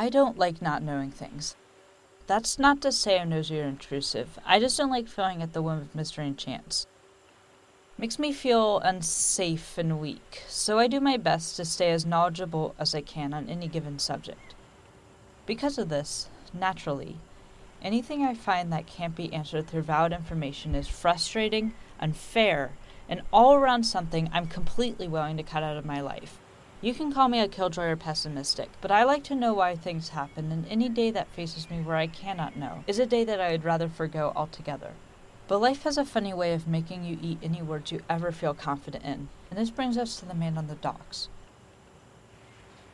I 0.00 0.08
don't 0.08 0.38
like 0.38 0.62
not 0.62 0.82
knowing 0.82 1.10
things. 1.10 1.56
That's 2.26 2.58
not 2.58 2.80
to 2.80 2.90
say 2.90 3.20
I'm 3.20 3.28
nosy 3.28 3.60
or 3.60 3.64
intrusive. 3.64 4.38
I 4.46 4.58
just 4.58 4.78
don't 4.78 4.88
like 4.88 5.06
feeling 5.06 5.42
at 5.42 5.52
the 5.52 5.60
whim 5.60 5.76
of 5.76 5.94
mystery 5.94 6.26
and 6.26 6.38
chance. 6.38 6.86
Makes 7.98 8.18
me 8.18 8.32
feel 8.32 8.78
unsafe 8.78 9.76
and 9.76 10.00
weak, 10.00 10.42
so 10.48 10.78
I 10.78 10.86
do 10.86 11.00
my 11.00 11.18
best 11.18 11.56
to 11.56 11.66
stay 11.66 11.90
as 11.90 12.06
knowledgeable 12.06 12.74
as 12.78 12.94
I 12.94 13.02
can 13.02 13.34
on 13.34 13.50
any 13.50 13.68
given 13.68 13.98
subject. 13.98 14.54
Because 15.44 15.76
of 15.76 15.90
this, 15.90 16.30
naturally, 16.54 17.18
anything 17.82 18.24
I 18.24 18.32
find 18.32 18.72
that 18.72 18.86
can't 18.86 19.14
be 19.14 19.30
answered 19.34 19.66
through 19.66 19.82
valid 19.82 20.14
information 20.14 20.74
is 20.74 20.88
frustrating, 20.88 21.74
unfair, 22.00 22.72
and 23.06 23.20
all 23.34 23.52
around 23.52 23.84
something 23.84 24.30
I'm 24.32 24.46
completely 24.46 25.08
willing 25.08 25.36
to 25.36 25.42
cut 25.42 25.62
out 25.62 25.76
of 25.76 25.84
my 25.84 26.00
life. 26.00 26.38
You 26.82 26.94
can 26.94 27.12
call 27.12 27.28
me 27.28 27.40
a 27.40 27.48
killjoy 27.48 27.88
or 27.88 27.96
pessimistic, 27.96 28.70
but 28.80 28.90
I 28.90 29.04
like 29.04 29.22
to 29.24 29.34
know 29.34 29.52
why 29.52 29.76
things 29.76 30.10
happen, 30.10 30.50
and 30.50 30.66
any 30.66 30.88
day 30.88 31.10
that 31.10 31.28
faces 31.28 31.68
me 31.68 31.82
where 31.82 31.96
I 31.96 32.06
cannot 32.06 32.56
know 32.56 32.84
is 32.86 32.98
a 32.98 33.04
day 33.04 33.22
that 33.22 33.38
I 33.38 33.52
would 33.52 33.64
rather 33.64 33.86
forego 33.86 34.32
altogether. 34.34 34.94
But 35.46 35.60
life 35.60 35.82
has 35.82 35.98
a 35.98 36.06
funny 36.06 36.32
way 36.32 36.54
of 36.54 36.66
making 36.66 37.04
you 37.04 37.18
eat 37.20 37.38
any 37.42 37.60
words 37.60 37.92
you 37.92 38.00
ever 38.08 38.32
feel 38.32 38.54
confident 38.54 39.04
in, 39.04 39.28
and 39.50 39.58
this 39.58 39.68
brings 39.68 39.98
us 39.98 40.18
to 40.20 40.24
the 40.24 40.32
man 40.32 40.56
on 40.56 40.68
the 40.68 40.74
docks. 40.74 41.28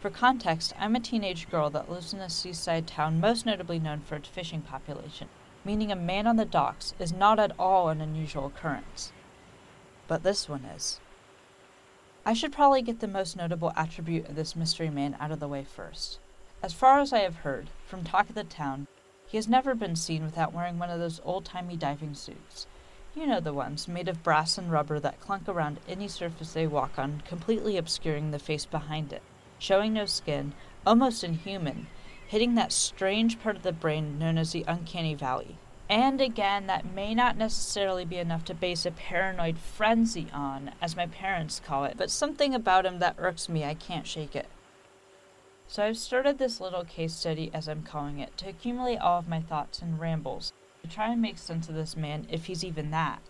For 0.00 0.10
context, 0.10 0.72
I'm 0.80 0.96
a 0.96 1.00
teenage 1.00 1.48
girl 1.48 1.70
that 1.70 1.88
lives 1.88 2.12
in 2.12 2.18
a 2.18 2.28
seaside 2.28 2.88
town 2.88 3.20
most 3.20 3.46
notably 3.46 3.78
known 3.78 4.00
for 4.00 4.16
its 4.16 4.28
fishing 4.28 4.62
population, 4.62 5.28
meaning 5.64 5.92
a 5.92 5.96
man 5.96 6.26
on 6.26 6.34
the 6.34 6.44
docks 6.44 6.92
is 6.98 7.12
not 7.12 7.38
at 7.38 7.52
all 7.56 7.88
an 7.88 8.00
unusual 8.00 8.46
occurrence. 8.46 9.12
But 10.08 10.24
this 10.24 10.48
one 10.48 10.64
is. 10.64 10.98
I 12.28 12.32
should 12.32 12.50
probably 12.50 12.82
get 12.82 12.98
the 12.98 13.06
most 13.06 13.36
notable 13.36 13.72
attribute 13.76 14.28
of 14.28 14.34
this 14.34 14.56
mystery 14.56 14.90
man 14.90 15.16
out 15.20 15.30
of 15.30 15.38
the 15.38 15.46
way 15.46 15.62
first. 15.62 16.18
As 16.60 16.72
far 16.72 16.98
as 16.98 17.12
I 17.12 17.20
have 17.20 17.36
heard, 17.36 17.70
from 17.86 18.02
talk 18.02 18.28
of 18.28 18.34
the 18.34 18.42
town, 18.42 18.88
he 19.28 19.36
has 19.36 19.46
never 19.46 19.76
been 19.76 19.94
seen 19.94 20.24
without 20.24 20.52
wearing 20.52 20.76
one 20.76 20.90
of 20.90 20.98
those 20.98 21.20
old 21.24 21.44
timey 21.44 21.76
diving 21.76 22.14
suits. 22.14 22.66
You 23.14 23.28
know 23.28 23.38
the 23.38 23.52
ones, 23.52 23.86
made 23.86 24.08
of 24.08 24.24
brass 24.24 24.58
and 24.58 24.72
rubber 24.72 24.98
that 24.98 25.20
clunk 25.20 25.48
around 25.48 25.78
any 25.88 26.08
surface 26.08 26.52
they 26.52 26.66
walk 26.66 26.98
on, 26.98 27.22
completely 27.24 27.76
obscuring 27.76 28.32
the 28.32 28.40
face 28.40 28.66
behind 28.66 29.12
it, 29.12 29.22
showing 29.60 29.92
no 29.92 30.04
skin, 30.04 30.52
almost 30.84 31.22
inhuman, 31.22 31.86
hitting 32.26 32.56
that 32.56 32.72
strange 32.72 33.38
part 33.38 33.54
of 33.54 33.62
the 33.62 33.70
brain 33.70 34.18
known 34.18 34.36
as 34.36 34.50
the 34.50 34.64
uncanny 34.66 35.14
valley. 35.14 35.58
And 35.88 36.20
again, 36.20 36.66
that 36.66 36.92
may 36.94 37.14
not 37.14 37.36
necessarily 37.36 38.04
be 38.04 38.16
enough 38.16 38.44
to 38.46 38.54
base 38.54 38.84
a 38.84 38.90
paranoid 38.90 39.56
frenzy 39.58 40.26
on, 40.32 40.72
as 40.82 40.96
my 40.96 41.06
parents 41.06 41.62
call 41.64 41.84
it, 41.84 41.94
but 41.96 42.10
something 42.10 42.54
about 42.54 42.84
him 42.84 42.98
that 42.98 43.14
irks 43.18 43.48
me, 43.48 43.64
I 43.64 43.74
can't 43.74 44.06
shake 44.06 44.34
it. 44.34 44.48
So 45.68 45.84
I've 45.84 45.98
started 45.98 46.38
this 46.38 46.60
little 46.60 46.84
case 46.84 47.14
study, 47.14 47.50
as 47.54 47.68
I'm 47.68 47.82
calling 47.82 48.18
it, 48.18 48.36
to 48.38 48.48
accumulate 48.48 48.98
all 48.98 49.18
of 49.18 49.28
my 49.28 49.40
thoughts 49.40 49.80
and 49.80 50.00
rambles, 50.00 50.52
to 50.82 50.88
try 50.88 51.12
and 51.12 51.22
make 51.22 51.38
sense 51.38 51.68
of 51.68 51.76
this 51.76 51.96
man, 51.96 52.26
if 52.30 52.46
he's 52.46 52.64
even 52.64 52.90
that. 52.90 53.20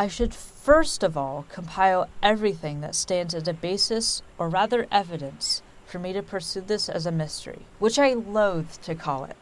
I 0.00 0.08
should 0.08 0.34
first 0.34 1.02
of 1.02 1.16
all 1.16 1.46
compile 1.48 2.08
everything 2.22 2.80
that 2.80 2.94
stands 2.94 3.34
as 3.34 3.48
a 3.48 3.52
basis, 3.52 4.22
or 4.36 4.48
rather 4.48 4.86
evidence, 4.90 5.62
for 5.86 5.98
me 5.98 6.12
to 6.12 6.22
pursue 6.22 6.60
this 6.60 6.88
as 6.88 7.06
a 7.06 7.12
mystery, 7.12 7.66
which 7.78 7.98
I 7.98 8.14
loathe 8.14 8.72
to 8.82 8.94
call 8.94 9.24
it. 9.24 9.36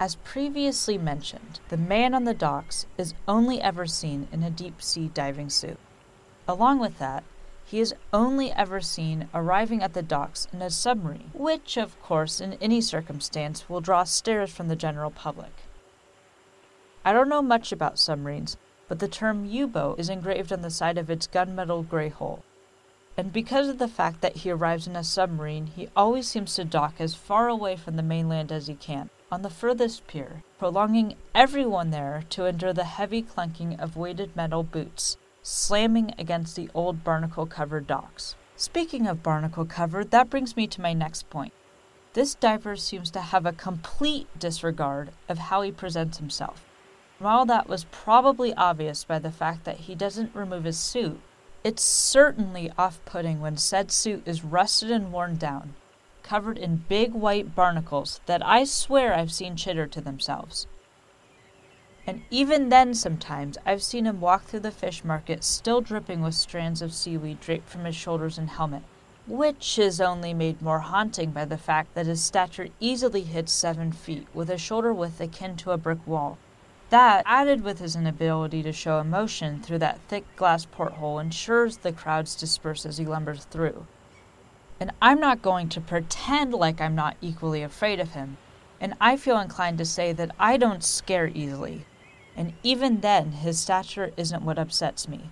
As 0.00 0.14
previously 0.14 0.96
mentioned, 0.96 1.58
the 1.70 1.76
man 1.76 2.14
on 2.14 2.22
the 2.22 2.32
docks 2.32 2.86
is 2.96 3.14
only 3.26 3.60
ever 3.60 3.84
seen 3.84 4.28
in 4.30 4.44
a 4.44 4.50
deep 4.50 4.80
sea 4.80 5.10
diving 5.12 5.50
suit. 5.50 5.78
Along 6.46 6.78
with 6.78 6.98
that, 6.98 7.24
he 7.64 7.80
is 7.80 7.94
only 8.12 8.52
ever 8.52 8.80
seen 8.80 9.28
arriving 9.34 9.82
at 9.82 9.94
the 9.94 10.02
docks 10.02 10.46
in 10.52 10.62
a 10.62 10.70
submarine, 10.70 11.32
which, 11.34 11.76
of 11.76 12.00
course, 12.00 12.40
in 12.40 12.54
any 12.60 12.80
circumstance, 12.80 13.68
will 13.68 13.80
draw 13.80 14.04
stares 14.04 14.50
from 14.50 14.68
the 14.68 14.76
general 14.76 15.10
public. 15.10 15.52
I 17.04 17.12
don't 17.12 17.28
know 17.28 17.42
much 17.42 17.72
about 17.72 17.98
submarines, 17.98 18.56
but 18.86 19.00
the 19.00 19.08
term 19.08 19.44
U 19.46 19.66
boat 19.66 19.98
is 19.98 20.08
engraved 20.08 20.52
on 20.52 20.62
the 20.62 20.70
side 20.70 20.96
of 20.96 21.10
its 21.10 21.26
gunmetal 21.26 21.88
gray 21.88 22.08
hull. 22.08 22.44
And 23.16 23.32
because 23.32 23.68
of 23.68 23.78
the 23.78 23.88
fact 23.88 24.20
that 24.20 24.36
he 24.36 24.50
arrives 24.50 24.86
in 24.86 24.94
a 24.94 25.02
submarine, 25.02 25.66
he 25.66 25.88
always 25.96 26.28
seems 26.28 26.54
to 26.54 26.64
dock 26.64 27.00
as 27.00 27.16
far 27.16 27.48
away 27.48 27.74
from 27.74 27.96
the 27.96 28.02
mainland 28.02 28.52
as 28.52 28.68
he 28.68 28.74
can, 28.76 29.10
on 29.30 29.42
the 29.42 29.50
furthest 29.50 30.06
pier, 30.06 30.42
prolonging 30.58 31.14
everyone 31.34 31.90
there 31.90 32.24
to 32.30 32.46
endure 32.46 32.72
the 32.72 32.84
heavy 32.84 33.22
clunking 33.22 33.78
of 33.80 33.96
weighted 33.96 34.34
metal 34.34 34.62
boots 34.62 35.16
slamming 35.48 36.14
against 36.18 36.56
the 36.56 36.68
old 36.74 37.02
barnacle 37.02 37.46
covered 37.46 37.86
docks. 37.86 38.34
Speaking 38.56 39.06
of 39.06 39.22
barnacle 39.22 39.64
covered, 39.64 40.10
that 40.10 40.28
brings 40.28 40.56
me 40.56 40.66
to 40.66 40.80
my 40.80 40.92
next 40.92 41.30
point. 41.30 41.52
This 42.12 42.34
diver 42.34 42.76
seems 42.76 43.10
to 43.12 43.20
have 43.20 43.46
a 43.46 43.52
complete 43.52 44.26
disregard 44.38 45.10
of 45.28 45.38
how 45.38 45.62
he 45.62 45.72
presents 45.72 46.18
himself. 46.18 46.64
While 47.18 47.46
that 47.46 47.68
was 47.68 47.86
probably 47.90 48.52
obvious 48.54 49.04
by 49.04 49.18
the 49.18 49.30
fact 49.30 49.64
that 49.64 49.78
he 49.78 49.94
doesn't 49.94 50.34
remove 50.34 50.64
his 50.64 50.78
suit, 50.78 51.20
it's 51.64 51.82
certainly 51.82 52.70
off 52.76 53.00
putting 53.04 53.40
when 53.40 53.56
said 53.56 53.90
suit 53.90 54.22
is 54.26 54.44
rusted 54.44 54.90
and 54.90 55.12
worn 55.12 55.36
down, 55.36 55.74
covered 56.28 56.58
in 56.58 56.84
big 56.90 57.14
white 57.14 57.54
barnacles 57.54 58.20
that 58.26 58.44
I 58.44 58.64
swear 58.64 59.14
I've 59.14 59.32
seen 59.32 59.56
chitter 59.56 59.86
to 59.86 60.00
themselves. 60.02 60.66
And 62.06 62.22
even 62.30 62.68
then, 62.68 62.92
sometimes, 62.92 63.56
I've 63.64 63.82
seen 63.82 64.04
him 64.04 64.20
walk 64.20 64.44
through 64.44 64.60
the 64.60 64.70
fish 64.70 65.04
market 65.04 65.42
still 65.42 65.80
dripping 65.80 66.20
with 66.20 66.34
strands 66.34 66.82
of 66.82 66.92
seaweed 66.92 67.40
draped 67.40 67.70
from 67.70 67.86
his 67.86 67.96
shoulders 67.96 68.36
and 68.36 68.50
helmet, 68.50 68.82
which 69.26 69.78
is 69.78 70.02
only 70.02 70.34
made 70.34 70.60
more 70.60 70.80
haunting 70.80 71.30
by 71.30 71.46
the 71.46 71.56
fact 71.56 71.94
that 71.94 72.04
his 72.04 72.22
stature 72.22 72.68
easily 72.78 73.22
hits 73.22 73.52
seven 73.52 73.90
feet, 73.90 74.26
with 74.34 74.50
a 74.50 74.58
shoulder 74.58 74.92
width 74.92 75.22
akin 75.22 75.56
to 75.56 75.70
a 75.70 75.78
brick 75.78 76.06
wall. 76.06 76.36
That, 76.90 77.22
added 77.24 77.62
with 77.62 77.78
his 77.78 77.96
inability 77.96 78.62
to 78.64 78.72
show 78.72 79.00
emotion 79.00 79.62
through 79.62 79.78
that 79.78 80.00
thick 80.08 80.24
glass 80.36 80.66
porthole, 80.66 81.18
ensures 81.18 81.78
the 81.78 81.92
crowds 81.92 82.34
disperse 82.34 82.84
as 82.84 82.98
he 82.98 83.06
lumbers 83.06 83.44
through. 83.44 83.86
And 84.80 84.92
I'm 85.02 85.18
not 85.18 85.42
going 85.42 85.68
to 85.70 85.80
pretend 85.80 86.54
like 86.54 86.80
I'm 86.80 86.94
not 86.94 87.16
equally 87.20 87.62
afraid 87.62 87.98
of 87.98 88.12
him, 88.12 88.36
and 88.80 88.94
I 89.00 89.16
feel 89.16 89.38
inclined 89.38 89.78
to 89.78 89.84
say 89.84 90.12
that 90.12 90.34
I 90.38 90.56
don't 90.56 90.84
scare 90.84 91.26
easily. 91.26 91.84
And 92.36 92.52
even 92.62 93.00
then, 93.00 93.32
his 93.32 93.58
stature 93.58 94.12
isn't 94.16 94.42
what 94.42 94.58
upsets 94.58 95.08
me. 95.08 95.30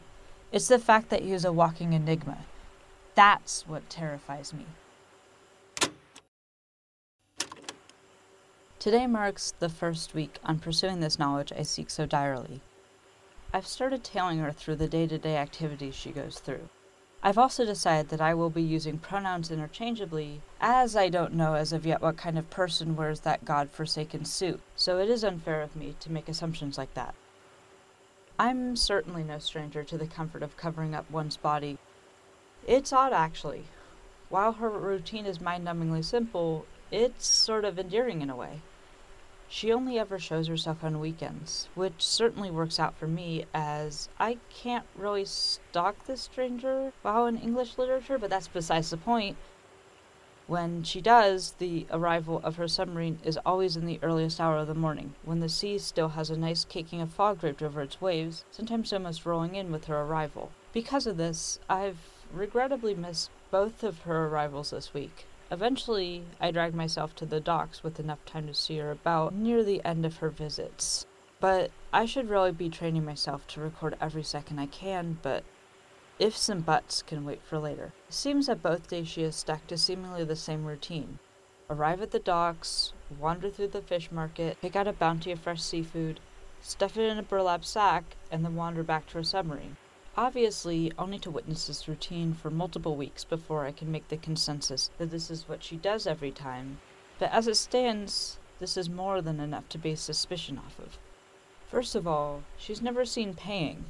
It's 0.51 0.69
the 0.69 0.79
fact 0.79 1.11
that 1.11 1.23
he 1.23 1.33
is 1.33 1.45
a 1.45 1.53
walking 1.53 1.93
enigma. 1.93 2.39
That's 3.15 3.67
what 3.69 3.89
terrifies 3.89 4.53
me. 4.53 4.67
Today 8.79 9.07
marks 9.07 9.53
the 9.59 9.69
first 9.69 10.15
week 10.15 10.39
on 10.45 10.59
pursuing 10.59 11.01
this 11.01 11.19
knowledge 11.19 11.53
I 11.53 11.63
seek 11.63 11.91
so 11.91 12.07
direly. 12.07 12.61
I've 13.53 13.67
started 13.67 14.05
tailing 14.05 14.39
her 14.39 14.53
through 14.53 14.77
the 14.77 14.89
day 14.89 15.07
to 15.07 15.19
day 15.19 15.37
activities 15.37 15.95
she 15.95 16.11
goes 16.11 16.39
through. 16.39 16.69
I've 17.23 17.39
also 17.39 17.65
decided 17.65 18.11
that 18.11 18.21
I 18.21 18.35
will 18.35 18.51
be 18.51 18.63
using 18.63 18.99
pronouns 18.99 19.51
interchangeably, 19.51 20.43
as 20.61 20.95
I 20.95 21.09
don't 21.09 21.35
know 21.35 21.55
as 21.55 21.73
of 21.73 21.85
yet 21.85 22.01
what 22.01 22.17
kind 22.17 22.39
of 22.39 22.51
person 22.51 22.95
wears 22.95 23.21
that 23.21 23.45
god 23.45 23.71
forsaken 23.71 24.25
suit, 24.25 24.61
so 24.77 24.99
it 24.99 25.11
is 25.11 25.25
unfair 25.25 25.61
of 25.63 25.75
me 25.75 25.97
to 26.01 26.13
make 26.13 26.29
assumptions 26.29 26.79
like 26.79 26.95
that. 26.95 27.15
I'm 28.39 28.77
certainly 28.77 29.25
no 29.25 29.39
stranger 29.39 29.83
to 29.83 29.97
the 29.97 30.07
comfort 30.07 30.43
of 30.43 30.57
covering 30.57 30.95
up 30.95 31.11
one's 31.11 31.37
body. 31.37 31.79
It's 32.67 32.93
odd, 32.93 33.13
actually. 33.13 33.65
While 34.29 34.53
her 34.55 34.69
routine 34.69 35.25
is 35.25 35.41
mind 35.41 35.67
numbingly 35.67 36.05
simple, 36.05 36.67
it's 36.91 37.27
sort 37.27 37.65
of 37.65 37.79
endearing 37.79 38.21
in 38.23 38.31
a 38.31 38.37
way. 38.37 38.61
She 39.49 39.73
only 39.73 39.99
ever 39.99 40.19
shows 40.19 40.49
herself 40.49 40.83
on 40.83 40.99
weekends, 40.99 41.69
which 41.75 42.05
certainly 42.05 42.51
works 42.51 42.81
out 42.81 42.97
for 42.97 43.07
me 43.07 43.47
as 43.55 44.09
I 44.19 44.39
can't 44.51 44.87
really 44.97 45.25
stalk 45.25 46.05
this 46.05 46.23
stranger 46.23 46.93
while 47.03 47.27
in 47.27 47.39
English 47.39 47.79
literature, 47.79 48.19
but 48.19 48.29
that's 48.29 48.49
besides 48.49 48.91
the 48.91 48.97
point. 48.97 49.37
When 50.49 50.83
she 50.83 51.01
does, 51.01 51.53
the 51.59 51.87
arrival 51.91 52.41
of 52.45 52.57
her 52.57 52.69
submarine 52.69 53.19
is 53.25 53.39
always 53.45 53.77
in 53.77 53.87
the 53.87 53.99
earliest 54.03 54.41
hour 54.41 54.59
of 54.59 54.69
the 54.69 54.75
morning, 54.75 55.15
when 55.25 55.41
the 55.41 55.49
sea 55.49 55.79
still 55.79 56.11
has 56.11 56.31
a 56.31 56.37
nice 56.37 56.65
caking 56.65 57.01
of 57.01 57.13
fog 57.13 57.41
draped 57.41 57.63
over 57.63 57.83
its 57.83 58.01
waves, 58.01 58.45
sometimes 58.51 58.93
almost 58.93 59.27
rolling 59.27 59.55
in 59.55 59.73
with 59.73 59.87
her 59.87 60.03
arrival. 60.03 60.53
Because 60.73 61.07
of 61.07 61.17
this, 61.17 61.59
I've 61.69 61.99
regrettably 62.33 62.95
missed 62.95 63.31
both 63.51 63.83
of 63.83 64.01
her 64.01 64.27
arrivals 64.27 64.71
this 64.71 64.93
week. 64.93 65.27
Eventually, 65.51 66.25
I 66.41 66.51
dragged 66.51 66.75
myself 66.75 67.15
to 67.17 67.27
the 67.27 67.41
docks 67.41 67.83
with 67.83 68.01
enough 68.01 68.25
time 68.25 68.47
to 68.47 68.55
see 68.55 68.79
her 68.79 68.91
about 68.91 69.35
near 69.35 69.63
the 69.63 69.85
end 69.85 70.05
of 70.05 70.17
her 70.19 70.31
visits. 70.31 71.07
But 71.39 71.71
I 71.93 72.07
should 72.07 72.31
really 72.31 72.53
be 72.53 72.69
training 72.69 73.05
myself 73.05 73.47
to 73.49 73.61
record 73.61 73.97
every 74.01 74.25
second 74.25 74.59
I 74.59 74.67
can, 74.67 75.19
but 75.23 75.45
ifs 76.19 76.49
and 76.49 76.65
buts 76.65 77.03
can 77.03 77.25
wait 77.25 77.43
for 77.43 77.59
later. 77.59 77.93
It 78.09 78.15
seems 78.15 78.47
that 78.47 78.63
both 78.63 78.89
days 78.89 79.09
she 79.09 79.23
has 79.23 79.37
stuck 79.37 79.67
to 79.69 79.77
seemingly 79.77 80.25
the 80.25 80.37
same 80.37 80.65
routine 80.65 81.19
arrive 81.69 82.01
at 82.01 82.11
the 82.11 82.19
docks, 82.19 82.93
wander 83.19 83.51
through 83.51 83.69
the 83.69 83.83
fish 83.83 84.11
market, 84.13 84.57
pick 84.61 84.77
out 84.77 84.87
a 84.87 84.93
bounty 84.93 85.33
of 85.33 85.41
fresh 85.41 85.63
seafood, 85.63 86.21
stuff 86.61 86.97
it 86.97 87.11
in 87.11 87.19
a 87.19 87.23
burlap 87.23 87.65
sack, 87.65 88.17
and 88.31 88.45
then 88.45 88.55
wander 88.55 88.83
back 88.83 89.07
to 89.07 89.15
her 89.15 89.25
submarine. 89.25 89.77
Obviously, 90.19 90.91
I'll 90.99 91.07
need 91.07 91.21
to 91.23 91.31
witness 91.31 91.67
this 91.67 91.87
routine 91.87 92.33
for 92.33 92.51
multiple 92.51 92.97
weeks 92.97 93.23
before 93.23 93.67
I 93.67 93.73
can 93.73 93.93
make 93.93 94.09
the 94.09 94.17
consensus 94.17 94.91
that 94.97 95.11
this 95.11 95.31
is 95.31 95.47
what 95.47 95.63
she 95.63 95.77
does 95.77 96.07
every 96.07 96.31
time. 96.31 96.79
But 97.19 97.33
as 97.33 97.47
it 97.47 97.57
stands, 97.57 98.39
this 98.59 98.79
is 98.79 98.89
more 98.89 99.21
than 99.21 99.41
enough 99.41 99.69
to 99.69 99.79
base 99.79 100.01
suspicion 100.01 100.57
off 100.57 100.79
of. 100.79 100.99
First 101.71 101.95
of 101.95 102.07
all, 102.07 102.45
she's 102.57 102.81
never 102.81 103.05
seen 103.05 103.35
paying, 103.35 103.85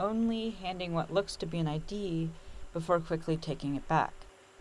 only 0.00 0.50
handing 0.50 0.94
what 0.94 1.14
looks 1.14 1.36
to 1.36 1.46
be 1.46 1.58
an 1.58 1.68
ID 1.68 2.30
before 2.72 2.98
quickly 2.98 3.36
taking 3.36 3.76
it 3.76 3.86
back. 3.86 4.12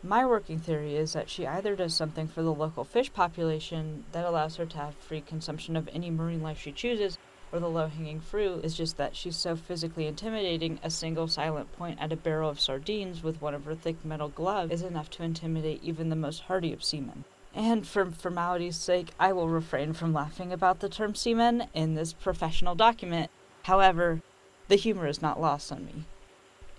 My 0.04 0.24
working 0.24 0.60
theory 0.60 0.96
is 0.96 1.14
that 1.14 1.32
she 1.32 1.48
either 1.48 1.76
does 1.76 1.96
something 1.96 2.28
for 2.28 2.44
the 2.44 2.54
local 2.54 2.84
fish 2.84 3.12
population 3.12 4.06
that 4.12 4.26
allows 4.26 4.58
her 4.58 4.68
to 4.68 4.78
have 4.78 4.94
free 4.94 5.22
consumption 5.22 5.76
of 5.76 5.90
any 5.92 6.12
marine 6.12 6.44
life 6.44 6.60
she 6.60 6.72
chooses, 6.72 7.18
or 7.52 7.60
the 7.60 7.70
low 7.70 7.88
hanging 7.88 8.20
fruit 8.20 8.64
is 8.66 8.76
just 8.76 8.98
that 8.98 9.16
she's 9.16 9.36
so 9.36 9.56
physically 9.56 10.06
intimidating, 10.06 10.80
a 10.84 10.90
single 10.90 11.28
silent 11.28 11.72
point 11.78 11.98
at 12.02 12.12
a 12.12 12.18
barrel 12.18 12.50
of 12.50 12.60
sardines 12.60 13.24
with 13.24 13.42
one 13.42 13.54
of 13.54 13.66
her 13.66 13.76
thick 13.76 14.04
metal 14.04 14.30
gloves 14.30 14.72
is 14.72 14.82
enough 14.82 15.10
to 15.10 15.24
intimidate 15.24 15.82
even 15.84 16.10
the 16.10 16.16
most 16.16 16.42
hardy 16.42 16.74
of 16.74 16.84
seamen. 16.84 17.24
And 17.56 17.88
for 17.88 18.06
formality's 18.12 18.76
sake, 18.76 19.10
I 19.20 19.34
will 19.34 19.50
refrain 19.50 19.94
from 19.94 20.14
laughing 20.14 20.52
about 20.52 20.80
the 20.80 20.90
term 20.90 21.16
seaman 21.16 21.68
in 21.74 21.96
this 21.96 22.14
professional 22.14 22.76
document. 22.76 23.32
However, 23.64 24.22
the 24.68 24.76
humor 24.76 25.08
is 25.08 25.22
not 25.22 25.42
lost 25.42 25.72
on 25.72 25.86
me. 25.86 26.04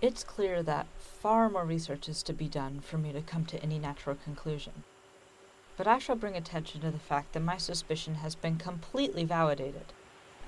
It's 0.01 0.23
clear 0.23 0.63
that 0.63 0.87
far 0.97 1.49
more 1.49 1.65
research 1.65 2.07
is 2.07 2.23
to 2.23 2.33
be 2.33 2.47
done 2.47 2.79
for 2.79 2.97
me 2.97 3.11
to 3.11 3.21
come 3.21 3.45
to 3.47 3.61
any 3.61 3.79
natural 3.79 4.15
conclusion. 4.15 4.83
But 5.75 5.87
I 5.87 5.97
shall 5.97 6.15
bring 6.15 6.35
attention 6.35 6.81
to 6.81 6.91
the 6.91 6.99
fact 6.99 7.33
that 7.33 7.41
my 7.41 7.57
suspicion 7.57 8.15
has 8.15 8.35
been 8.35 8.57
completely 8.57 9.25
validated 9.25 9.93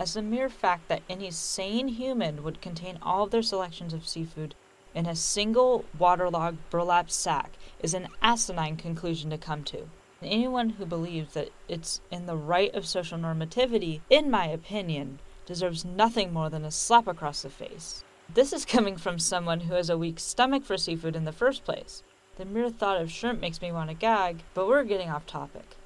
as 0.02 0.16
the 0.16 0.22
mere 0.24 0.50
fact 0.50 0.88
that 0.88 1.04
any 1.08 1.30
sane 1.30 1.88
human 1.88 2.42
would 2.42 2.60
contain 2.60 2.98
all 3.04 3.26
of 3.26 3.30
their 3.30 3.44
selections 3.44 3.94
of 3.94 4.08
seafood 4.08 4.56
in 4.96 5.06
a 5.06 5.16
single 5.16 5.86
waterlogged 6.00 6.58
burlap 6.72 7.12
sack 7.12 7.52
is 7.84 7.94
an 7.94 8.08
asinine 8.20 8.76
conclusion 8.76 9.30
to 9.30 9.38
come 9.38 9.64
to. 9.64 9.88
Anyone 10.24 10.72
who 10.72 10.88
believes 10.88 11.36
that 11.36 11.50
it's 11.68 12.02
in 12.10 12.26
the 12.26 12.36
right 12.36 12.74
of 12.74 12.88
social 12.88 13.20
normativity, 13.20 14.02
in 14.10 14.32
my 14.32 14.48
opinion, 14.48 15.20
deserves 15.46 15.86
nothing 15.86 16.34
more 16.34 16.50
than 16.50 16.66
a 16.66 16.72
slap 16.72 17.08
across 17.08 17.44
the 17.44 17.52
face. 17.52 18.04
This 18.34 18.52
is 18.52 18.66
coming 18.66 18.98
from 18.98 19.20
someone 19.20 19.60
who 19.60 19.76
has 19.76 19.92
a 19.92 20.00
weak 20.00 20.20
stomach 20.20 20.66
for 20.66 20.78
seafood 20.78 21.16
in 21.16 21.26
the 21.26 21.32
first 21.32 21.64
place. 21.64 22.02
The 22.38 22.46
mere 22.46 22.72
thought 22.72 23.00
of 23.00 23.12
shrimp 23.12 23.40
makes 23.40 23.62
me 23.62 23.72
want 23.72 23.92
to 23.92 23.96
gag, 23.96 24.40
but 24.56 24.68
we're 24.68 24.84
getting 24.84 25.12
off 25.12 25.28
topic. 25.28 25.78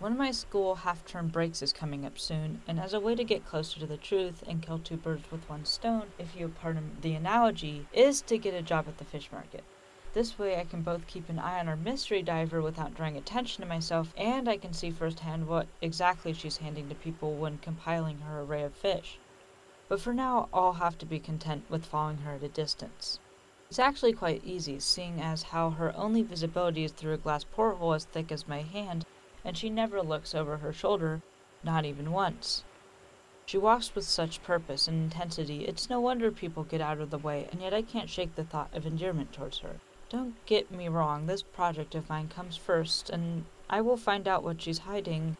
One 0.00 0.12
of 0.12 0.18
my 0.18 0.30
school 0.30 0.76
half 0.76 1.04
term 1.04 1.28
breaks 1.28 1.60
is 1.60 1.74
coming 1.74 2.06
up 2.06 2.18
soon, 2.18 2.62
and 2.66 2.80
as 2.80 2.94
a 2.94 3.00
way 3.00 3.14
to 3.14 3.22
get 3.22 3.44
closer 3.44 3.78
to 3.80 3.86
the 3.86 3.98
truth 3.98 4.42
and 4.48 4.62
kill 4.62 4.78
two 4.78 4.96
birds 4.96 5.30
with 5.30 5.46
one 5.46 5.66
stone, 5.66 6.06
if 6.18 6.34
you 6.34 6.48
pardon 6.48 6.96
the 7.02 7.12
analogy, 7.12 7.86
is 7.92 8.22
to 8.22 8.38
get 8.38 8.54
a 8.54 8.62
job 8.62 8.88
at 8.88 8.96
the 8.96 9.04
fish 9.04 9.28
market. 9.30 9.62
This 10.14 10.38
way, 10.38 10.58
I 10.58 10.64
can 10.64 10.80
both 10.80 11.06
keep 11.06 11.28
an 11.28 11.38
eye 11.38 11.60
on 11.60 11.68
our 11.68 11.76
mystery 11.76 12.22
diver 12.22 12.62
without 12.62 12.94
drawing 12.94 13.18
attention 13.18 13.60
to 13.60 13.68
myself, 13.68 14.14
and 14.16 14.48
I 14.48 14.56
can 14.56 14.72
see 14.72 14.90
firsthand 14.90 15.46
what 15.46 15.66
exactly 15.82 16.32
she's 16.32 16.56
handing 16.56 16.88
to 16.88 16.94
people 16.94 17.34
when 17.34 17.58
compiling 17.58 18.20
her 18.20 18.40
array 18.40 18.62
of 18.62 18.72
fish. 18.72 19.18
But 19.86 20.00
for 20.00 20.14
now, 20.14 20.48
I'll 20.54 20.72
have 20.72 20.96
to 21.00 21.04
be 21.04 21.20
content 21.20 21.64
with 21.68 21.84
following 21.84 22.18
her 22.18 22.36
at 22.36 22.42
a 22.42 22.48
distance. 22.48 23.20
It's 23.68 23.78
actually 23.78 24.14
quite 24.14 24.42
easy, 24.46 24.80
seeing 24.80 25.20
as 25.20 25.42
how 25.42 25.68
her 25.68 25.94
only 25.94 26.22
visibility 26.22 26.84
is 26.84 26.92
through 26.92 27.12
a 27.12 27.18
glass 27.18 27.44
porthole 27.44 27.92
as 27.92 28.06
thick 28.06 28.32
as 28.32 28.48
my 28.48 28.62
hand, 28.62 29.04
and 29.44 29.56
she 29.56 29.70
never 29.70 30.02
looks 30.02 30.34
over 30.34 30.58
her 30.58 30.72
shoulder, 30.72 31.22
not 31.62 31.84
even 31.84 32.12
once. 32.12 32.64
She 33.46 33.58
walks 33.58 33.94
with 33.94 34.04
such 34.04 34.42
purpose 34.42 34.86
and 34.86 35.02
intensity, 35.02 35.64
it's 35.64 35.90
no 35.90 36.00
wonder 36.00 36.30
people 36.30 36.62
get 36.62 36.80
out 36.80 37.00
of 37.00 37.10
the 37.10 37.18
way, 37.18 37.48
and 37.50 37.60
yet 37.60 37.74
I 37.74 37.82
can't 37.82 38.08
shake 38.08 38.34
the 38.34 38.44
thought 38.44 38.74
of 38.74 38.86
endearment 38.86 39.32
towards 39.32 39.58
her. 39.58 39.80
Don't 40.08 40.34
get 40.46 40.70
me 40.70 40.88
wrong, 40.88 41.26
this 41.26 41.42
project 41.42 41.94
of 41.94 42.08
mine 42.08 42.28
comes 42.28 42.56
first, 42.56 43.10
and 43.10 43.44
I 43.68 43.80
will 43.80 43.96
find 43.96 44.28
out 44.28 44.44
what 44.44 44.62
she's 44.62 44.78
hiding, 44.78 45.36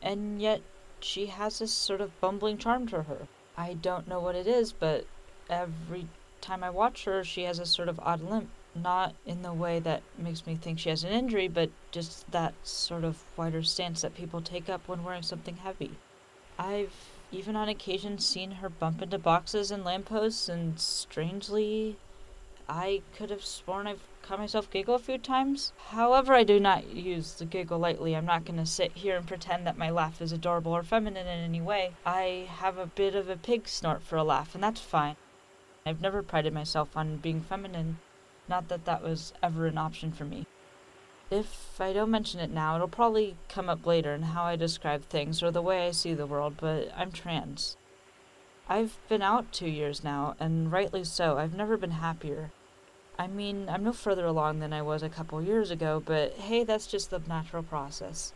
and 0.00 0.40
yet 0.40 0.62
she 1.00 1.26
has 1.26 1.58
this 1.58 1.72
sort 1.72 2.00
of 2.00 2.18
bumbling 2.20 2.58
charm 2.58 2.86
to 2.88 3.02
her. 3.02 3.28
I 3.56 3.74
don't 3.74 4.08
know 4.08 4.20
what 4.20 4.36
it 4.36 4.46
is, 4.46 4.72
but 4.72 5.06
every 5.50 6.08
time 6.40 6.64
I 6.64 6.70
watch 6.70 7.04
her, 7.04 7.24
she 7.24 7.42
has 7.42 7.58
a 7.58 7.66
sort 7.66 7.88
of 7.88 8.00
odd 8.00 8.22
limp 8.22 8.48
not 8.74 9.14
in 9.24 9.42
the 9.42 9.52
way 9.52 9.78
that 9.80 10.02
makes 10.18 10.46
me 10.46 10.56
think 10.56 10.78
she 10.78 10.90
has 10.90 11.04
an 11.04 11.12
injury, 11.12 11.48
but 11.48 11.70
just 11.90 12.30
that 12.30 12.54
sort 12.62 13.04
of 13.04 13.22
wider 13.36 13.62
stance 13.62 14.02
that 14.02 14.14
people 14.14 14.40
take 14.40 14.68
up 14.68 14.86
when 14.86 15.04
wearing 15.04 15.22
something 15.22 15.56
heavy. 15.56 15.92
I've 16.58 16.94
even 17.32 17.56
on 17.56 17.68
occasion 17.68 18.18
seen 18.18 18.52
her 18.52 18.68
bump 18.68 19.02
into 19.02 19.18
boxes 19.18 19.70
and 19.70 19.84
lampposts, 19.84 20.48
and 20.48 20.78
strangely, 20.78 21.96
I 22.68 23.02
could 23.16 23.30
have 23.30 23.44
sworn 23.44 23.86
I've 23.86 24.02
caught 24.22 24.38
myself 24.38 24.70
giggle 24.70 24.94
a 24.94 24.98
few 24.98 25.18
times. 25.18 25.72
However, 25.88 26.32
I 26.32 26.44
do 26.44 26.58
not 26.58 26.88
use 26.88 27.34
the 27.34 27.44
giggle 27.44 27.78
lightly. 27.78 28.16
I'm 28.16 28.24
not 28.24 28.44
going 28.44 28.58
to 28.58 28.66
sit 28.66 28.92
here 28.92 29.16
and 29.16 29.26
pretend 29.26 29.66
that 29.66 29.76
my 29.76 29.90
laugh 29.90 30.22
is 30.22 30.32
adorable 30.32 30.72
or 30.72 30.82
feminine 30.82 31.26
in 31.26 31.40
any 31.40 31.60
way. 31.60 31.92
I 32.06 32.48
have 32.48 32.78
a 32.78 32.86
bit 32.86 33.14
of 33.14 33.28
a 33.28 33.36
pig 33.36 33.68
snort 33.68 34.02
for 34.02 34.16
a 34.16 34.24
laugh, 34.24 34.54
and 34.54 34.62
that's 34.62 34.80
fine. 34.80 35.16
I've 35.84 36.00
never 36.00 36.22
prided 36.22 36.54
myself 36.54 36.96
on 36.96 37.18
being 37.18 37.42
feminine. 37.42 37.98
Not 38.48 38.68
that 38.68 38.84
that 38.84 39.02
was 39.02 39.32
ever 39.42 39.66
an 39.66 39.78
option 39.78 40.12
for 40.12 40.24
me. 40.24 40.46
If 41.30 41.80
I 41.80 41.92
don't 41.92 42.10
mention 42.10 42.40
it 42.40 42.50
now, 42.50 42.74
it'll 42.74 42.88
probably 42.88 43.36
come 43.48 43.68
up 43.68 43.86
later 43.86 44.14
in 44.14 44.22
how 44.22 44.44
I 44.44 44.56
describe 44.56 45.02
things 45.04 45.42
or 45.42 45.50
the 45.50 45.62
way 45.62 45.86
I 45.86 45.90
see 45.90 46.14
the 46.14 46.26
world, 46.26 46.54
but 46.60 46.92
I'm 46.96 47.10
trans. 47.10 47.76
I've 48.68 48.98
been 49.08 49.22
out 49.22 49.52
two 49.52 49.68
years 49.68 50.04
now, 50.04 50.36
and 50.38 50.70
rightly 50.70 51.04
so. 51.04 51.38
I've 51.38 51.54
never 51.54 51.76
been 51.76 51.92
happier. 51.92 52.50
I 53.18 53.26
mean, 53.26 53.68
I'm 53.68 53.84
no 53.84 53.92
further 53.92 54.26
along 54.26 54.58
than 54.58 54.72
I 54.72 54.82
was 54.82 55.02
a 55.02 55.08
couple 55.08 55.40
years 55.42 55.70
ago, 55.70 56.02
but 56.04 56.32
hey, 56.34 56.64
that's 56.64 56.86
just 56.86 57.10
the 57.10 57.20
natural 57.28 57.62
process. 57.62 58.32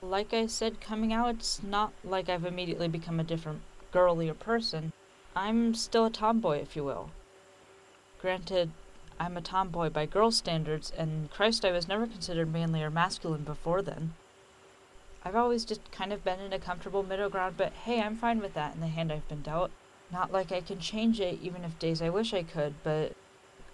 Like 0.00 0.34
I 0.34 0.46
said, 0.46 0.80
coming 0.80 1.12
out, 1.12 1.36
it's 1.36 1.62
not 1.62 1.92
like 2.04 2.28
I've 2.28 2.44
immediately 2.44 2.88
become 2.88 3.20
a 3.20 3.24
different 3.24 3.62
girlier 3.92 4.34
person. 4.34 4.92
I'm 5.34 5.74
still 5.74 6.06
a 6.06 6.10
tomboy, 6.10 6.58
if 6.58 6.76
you 6.76 6.84
will. 6.84 7.10
Granted, 8.20 8.70
I'm 9.18 9.36
a 9.36 9.40
tomboy 9.40 9.90
by 9.90 10.06
girl 10.06 10.30
standards, 10.30 10.92
and 10.96 11.30
Christ, 11.30 11.64
I 11.64 11.72
was 11.72 11.88
never 11.88 12.06
considered 12.06 12.52
manly 12.52 12.82
or 12.82 12.90
masculine 12.90 13.44
before 13.44 13.82
then. 13.82 14.14
I've 15.24 15.36
always 15.36 15.64
just 15.64 15.92
kind 15.92 16.12
of 16.12 16.24
been 16.24 16.40
in 16.40 16.52
a 16.52 16.58
comfortable 16.58 17.02
middle 17.02 17.30
ground, 17.30 17.56
but 17.56 17.72
hey, 17.72 18.00
I'm 18.00 18.16
fine 18.16 18.40
with 18.40 18.54
that 18.54 18.74
in 18.74 18.80
the 18.80 18.88
hand 18.88 19.12
I've 19.12 19.28
been 19.28 19.42
dealt. 19.42 19.70
Not 20.10 20.32
like 20.32 20.52
I 20.52 20.60
can 20.60 20.78
change 20.78 21.20
it, 21.20 21.38
even 21.40 21.64
if 21.64 21.78
days 21.78 22.02
I 22.02 22.10
wish 22.10 22.34
I 22.34 22.42
could, 22.42 22.74
but 22.82 23.12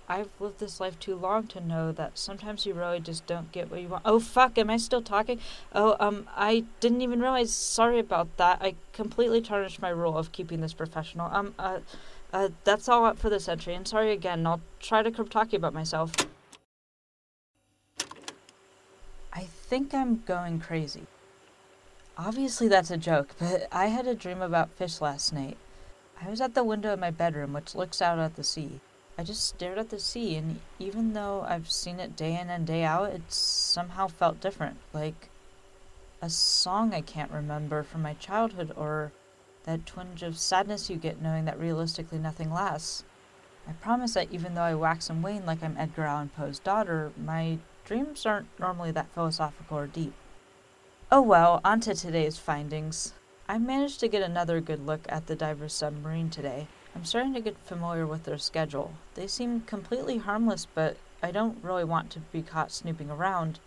I've 0.08 0.30
lived 0.40 0.58
this 0.58 0.80
life 0.80 0.98
too 0.98 1.16
long 1.16 1.46
to 1.48 1.60
know 1.60 1.92
that 1.92 2.16
sometimes 2.18 2.64
you 2.64 2.72
really 2.72 3.00
just 3.00 3.26
don't 3.26 3.52
get 3.52 3.70
what 3.70 3.82
you 3.82 3.88
want. 3.88 4.02
Oh 4.06 4.20
fuck, 4.20 4.56
am 4.56 4.70
I 4.70 4.78
still 4.78 5.02
talking? 5.02 5.38
Oh, 5.74 5.96
um, 6.00 6.28
I 6.34 6.64
didn't 6.80 7.02
even 7.02 7.20
realize. 7.20 7.52
Sorry 7.52 7.98
about 7.98 8.34
that. 8.38 8.58
I 8.62 8.76
completely 8.92 9.42
tarnished 9.42 9.82
my 9.82 9.90
rule 9.90 10.16
of 10.16 10.32
keeping 10.32 10.60
this 10.60 10.72
professional. 10.72 11.30
Um, 11.30 11.54
uh, 11.58 11.80
uh, 12.32 12.48
that's 12.64 12.88
all 12.88 13.04
up 13.04 13.18
for 13.18 13.30
this 13.30 13.48
entry, 13.48 13.74
and 13.74 13.86
sorry 13.86 14.12
again, 14.12 14.46
I'll 14.46 14.60
try 14.80 15.02
to 15.02 15.10
talk 15.10 15.52
about 15.52 15.74
myself. 15.74 16.12
I 19.32 19.42
think 19.42 19.94
I'm 19.94 20.22
going 20.26 20.60
crazy. 20.60 21.06
Obviously, 22.16 22.66
that's 22.66 22.90
a 22.90 22.96
joke, 22.96 23.36
but 23.38 23.68
I 23.70 23.86
had 23.86 24.06
a 24.06 24.14
dream 24.14 24.42
about 24.42 24.70
fish 24.70 25.00
last 25.00 25.32
night. 25.32 25.56
I 26.20 26.28
was 26.28 26.40
at 26.40 26.54
the 26.54 26.64
window 26.64 26.92
of 26.92 26.98
my 26.98 27.12
bedroom, 27.12 27.52
which 27.52 27.76
looks 27.76 28.02
out 28.02 28.18
at 28.18 28.34
the 28.34 28.42
sea. 28.42 28.80
I 29.16 29.22
just 29.22 29.46
stared 29.46 29.78
at 29.78 29.90
the 29.90 30.00
sea, 30.00 30.36
and 30.36 30.60
even 30.78 31.12
though 31.12 31.44
I've 31.48 31.70
seen 31.70 32.00
it 32.00 32.16
day 32.16 32.38
in 32.38 32.50
and 32.50 32.66
day 32.66 32.84
out, 32.84 33.10
it 33.10 33.32
somehow 33.32 34.08
felt 34.08 34.40
different. 34.40 34.78
Like 34.92 35.28
a 36.20 36.28
song 36.28 36.92
I 36.92 37.00
can't 37.00 37.30
remember 37.30 37.84
from 37.84 38.02
my 38.02 38.14
childhood, 38.14 38.72
or 38.76 39.12
that 39.68 39.84
twinge 39.84 40.22
of 40.22 40.38
sadness 40.38 40.88
you 40.88 40.96
get 40.96 41.20
knowing 41.20 41.44
that 41.44 41.60
realistically 41.60 42.18
nothing 42.18 42.50
lasts. 42.50 43.04
I 43.68 43.72
promise 43.72 44.14
that 44.14 44.32
even 44.32 44.54
though 44.54 44.62
I 44.62 44.74
wax 44.74 45.10
and 45.10 45.22
wane 45.22 45.44
like 45.44 45.62
I'm 45.62 45.76
Edgar 45.76 46.04
Allan 46.04 46.30
Poe's 46.30 46.58
daughter, 46.58 47.12
my 47.22 47.58
dreams 47.84 48.24
aren't 48.24 48.48
normally 48.58 48.92
that 48.92 49.12
philosophical 49.12 49.76
or 49.76 49.86
deep. 49.86 50.14
Oh 51.12 51.20
well, 51.20 51.60
on 51.66 51.80
to 51.80 51.94
today's 51.94 52.38
findings. 52.38 53.12
I 53.46 53.58
managed 53.58 54.00
to 54.00 54.08
get 54.08 54.22
another 54.22 54.62
good 54.62 54.86
look 54.86 55.02
at 55.10 55.26
the 55.26 55.36
diver's 55.36 55.74
submarine 55.74 56.30
today. 56.30 56.66
I'm 56.94 57.04
starting 57.04 57.34
to 57.34 57.40
get 57.40 57.58
familiar 57.58 58.06
with 58.06 58.24
their 58.24 58.38
schedule. 58.38 58.94
They 59.16 59.26
seem 59.26 59.60
completely 59.60 60.16
harmless, 60.16 60.66
but 60.66 60.96
I 61.22 61.30
don't 61.30 61.62
really 61.62 61.84
want 61.84 62.08
to 62.12 62.20
be 62.20 62.40
caught 62.40 62.72
snooping 62.72 63.10
around. 63.10 63.60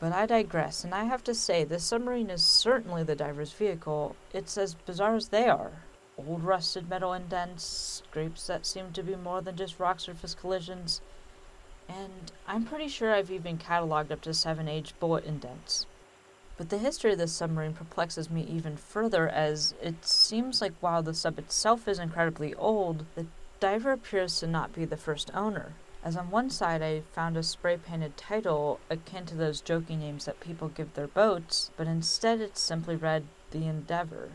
But 0.00 0.12
I 0.12 0.24
digress, 0.24 0.82
and 0.82 0.94
I 0.94 1.04
have 1.04 1.22
to 1.24 1.34
say, 1.34 1.62
this 1.62 1.84
submarine 1.84 2.30
is 2.30 2.42
certainly 2.42 3.02
the 3.02 3.14
diver's 3.14 3.52
vehicle. 3.52 4.16
It's 4.32 4.56
as 4.56 4.74
bizarre 4.74 5.14
as 5.14 5.28
they 5.28 5.46
are. 5.46 5.72
Old 6.16 6.42
rusted 6.42 6.88
metal 6.88 7.12
indents, 7.12 8.02
scrapes 8.02 8.46
that 8.46 8.64
seem 8.64 8.92
to 8.92 9.02
be 9.02 9.14
more 9.14 9.42
than 9.42 9.56
just 9.56 9.78
rock 9.78 10.00
surface 10.00 10.34
collisions, 10.34 11.02
and 11.88 12.32
I'm 12.46 12.64
pretty 12.64 12.88
sure 12.88 13.12
I've 13.12 13.30
even 13.30 13.58
cataloged 13.58 14.10
up 14.10 14.20
to 14.22 14.34
seven 14.34 14.68
age 14.68 14.94
bullet 15.00 15.24
indents. 15.24 15.86
But 16.56 16.68
the 16.68 16.78
history 16.78 17.12
of 17.12 17.18
this 17.18 17.32
submarine 17.32 17.72
perplexes 17.72 18.30
me 18.30 18.42
even 18.42 18.76
further 18.76 19.28
as 19.28 19.74
it 19.82 20.06
seems 20.06 20.60
like 20.60 20.74
while 20.80 21.02
the 21.02 21.14
sub 21.14 21.38
itself 21.38 21.88
is 21.88 21.98
incredibly 21.98 22.54
old, 22.54 23.06
the 23.14 23.26
diver 23.60 23.92
appears 23.92 24.38
to 24.40 24.46
not 24.46 24.72
be 24.72 24.84
the 24.84 24.96
first 24.96 25.30
owner, 25.34 25.72
as 26.02 26.16
on 26.16 26.30
one 26.30 26.50
side 26.50 26.82
I 26.82 27.02
found 27.12 27.36
a 27.36 27.42
spray 27.42 27.76
painted 27.76 28.16
title 28.16 28.80
akin 28.88 29.26
to 29.26 29.34
those 29.34 29.60
joking 29.60 30.00
names 30.00 30.24
that 30.24 30.40
people 30.40 30.68
give 30.68 30.94
their 30.94 31.06
boats, 31.06 31.70
but 31.76 31.86
instead 31.86 32.40
it 32.40 32.56
simply 32.56 32.96
read 32.96 33.24
The 33.50 33.66
Endeavor. 33.66 34.30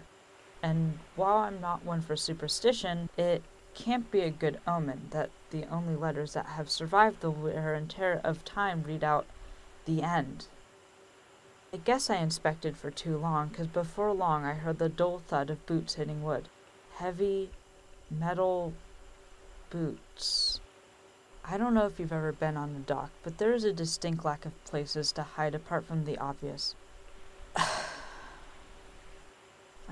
And 0.62 1.00
while 1.16 1.38
I'm 1.38 1.62
not 1.62 1.86
one 1.86 2.02
for 2.02 2.16
superstition, 2.16 3.10
it 3.18 3.44
can't 3.74 4.10
be 4.10 4.22
a 4.22 4.32
good 4.32 4.60
omen 4.68 5.08
that 5.12 5.30
the 5.52 5.66
only 5.72 5.96
letters 5.96 6.34
that 6.34 6.46
have 6.48 6.70
survived 6.70 7.22
the 7.22 7.30
wear 7.30 7.74
and 7.74 7.90
tear 7.90 8.22
of 8.24 8.46
time 8.46 8.84
read 8.86 9.04
out 9.04 9.26
the 9.86 10.02
end. 10.02 10.48
I 11.74 11.78
guess 11.78 12.10
I 12.10 12.18
inspected 12.18 12.78
for 12.78 12.90
too 12.90 13.18
long, 13.18 13.50
because 13.50 13.68
before 13.68 14.14
long 14.14 14.46
I 14.46 14.54
heard 14.54 14.80
the 14.80 14.88
dull 14.88 15.20
thud 15.20 15.50
of 15.50 15.66
boots 15.66 15.96
hitting 15.96 16.24
wood. 16.24 16.48
Heavy 16.96 17.50
metal 18.10 18.74
boots. 19.70 20.62
I 21.48 21.58
don't 21.58 21.76
know 21.76 21.86
if 21.86 22.00
you've 22.00 22.12
ever 22.12 22.32
been 22.32 22.58
on 22.58 22.76
a 22.76 22.80
dock, 22.80 23.12
but 23.24 23.38
there 23.38 23.54
is 23.54 23.64
a 23.64 23.72
distinct 23.72 24.26
lack 24.26 24.48
of 24.48 24.66
places 24.66 25.12
to 25.12 25.22
hide 25.22 25.54
apart 25.54 25.86
from 25.86 26.06
the 26.06 26.18
obvious. 26.18 26.74
I'm 27.56 27.70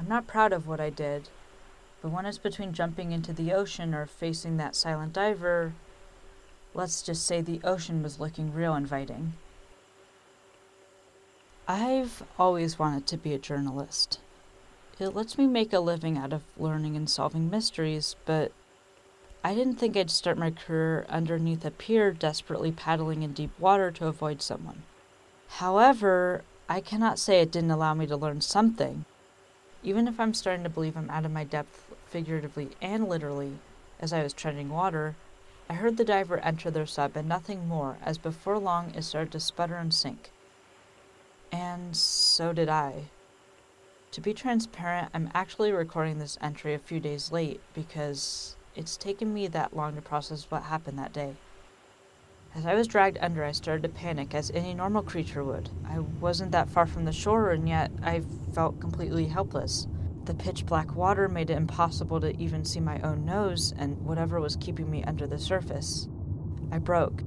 not 0.07 0.25
proud 0.25 0.51
of 0.51 0.65
what 0.67 0.79
I 0.79 0.89
did, 0.89 1.29
but 2.01 2.09
when 2.09 2.25
it's 2.25 2.39
between 2.39 2.73
jumping 2.73 3.11
into 3.11 3.33
the 3.33 3.53
ocean 3.53 3.93
or 3.93 4.07
facing 4.07 4.57
that 4.57 4.75
silent 4.75 5.13
diver, 5.13 5.73
let's 6.73 7.03
just 7.03 7.23
say 7.23 7.39
the 7.39 7.61
ocean 7.63 8.01
was 8.01 8.19
looking 8.19 8.51
real 8.51 8.73
inviting. 8.73 9.33
I've 11.67 12.23
always 12.39 12.79
wanted 12.79 13.05
to 13.07 13.17
be 13.17 13.33
a 13.35 13.39
journalist. 13.39 14.19
It 14.99 15.09
lets 15.09 15.37
me 15.37 15.45
make 15.45 15.71
a 15.71 15.79
living 15.79 16.17
out 16.17 16.33
of 16.33 16.41
learning 16.57 16.95
and 16.95 17.07
solving 17.07 17.51
mysteries, 17.51 18.15
but 18.25 18.51
I 19.45 19.53
didn't 19.53 19.75
think 19.75 19.97
I'd 19.97 20.09
start 20.09 20.37
my 20.37 20.51
career 20.51 21.05
underneath 21.09 21.65
a 21.65 21.71
pier 21.71 22.13
desperately 22.13 22.71
paddling 22.71 23.23
in 23.23 23.33
deep 23.33 23.51
water 23.59 23.91
to 23.91 24.07
avoid 24.07 24.41
someone. 24.41 24.83
However, 25.47 26.43
I 26.69 26.79
cannot 26.79 27.19
say 27.19 27.41
it 27.41 27.51
didn't 27.51 27.71
allow 27.71 27.93
me 27.93 28.07
to 28.07 28.15
learn 28.15 28.39
something. 28.39 29.03
Even 29.83 30.07
if 30.07 30.17
I'm 30.17 30.33
starting 30.33 30.63
to 30.63 30.69
believe 30.69 30.95
I'm 30.95 31.09
out 31.09 31.25
of 31.25 31.31
my 31.31 31.43
depth 31.43 31.93
figuratively 32.07 32.69
and 32.81 33.09
literally, 33.09 33.59
as 33.99 34.13
I 34.13 34.23
was 34.23 34.31
treading 34.31 34.69
water, 34.69 35.15
I 35.69 35.73
heard 35.73 35.97
the 35.97 36.05
diver 36.05 36.39
enter 36.39 36.71
their 36.71 36.85
sub 36.85 37.17
and 37.17 37.27
nothing 37.27 37.67
more, 37.67 37.97
as 38.01 38.17
before 38.17 38.59
long 38.59 38.93
it 38.95 39.03
started 39.03 39.33
to 39.33 39.41
sputter 39.41 39.75
and 39.75 39.93
sink. 39.93 40.31
And 41.51 41.97
so 41.97 42.53
did 42.53 42.69
I. 42.69 43.09
To 44.11 44.21
be 44.21 44.33
transparent, 44.33 45.11
I'm 45.13 45.29
actually 45.33 45.73
recording 45.73 46.19
this 46.19 46.37
entry 46.39 46.73
a 46.73 46.79
few 46.79 47.01
days 47.01 47.31
late 47.31 47.59
because 47.73 48.55
it's 48.75 48.97
taken 48.97 49.33
me 49.33 49.47
that 49.47 49.75
long 49.75 49.95
to 49.95 50.01
process 50.01 50.45
what 50.49 50.63
happened 50.63 50.97
that 50.99 51.13
day. 51.13 51.35
As 52.55 52.65
I 52.65 52.75
was 52.75 52.87
dragged 52.87 53.17
under, 53.19 53.43
I 53.43 53.51
started 53.51 53.81
to 53.83 53.89
panic, 53.89 54.35
as 54.35 54.51
any 54.51 54.73
normal 54.73 55.01
creature 55.01 55.43
would. 55.43 55.69
I 55.85 55.99
wasn't 55.99 56.51
that 56.51 56.69
far 56.69 56.85
from 56.85 57.05
the 57.05 57.11
shore, 57.11 57.51
and 57.51 57.67
yet 57.67 57.91
I 58.03 58.21
felt 58.53 58.79
completely 58.79 59.25
helpless. 59.25 59.87
The 60.25 60.35
pitch 60.35 60.65
black 60.65 60.95
water 60.95 61.27
made 61.27 61.49
it 61.49 61.57
impossible 61.57 62.21
to 62.21 62.39
even 62.39 62.63
see 62.63 62.79
my 62.79 62.99
own 63.01 63.25
nose 63.25 63.73
and 63.77 63.99
whatever 64.05 64.39
was 64.39 64.55
keeping 64.55 64.89
me 64.89 65.03
under 65.03 65.25
the 65.25 65.39
surface. 65.39 66.07
I 66.71 66.77
broke. 66.77 67.23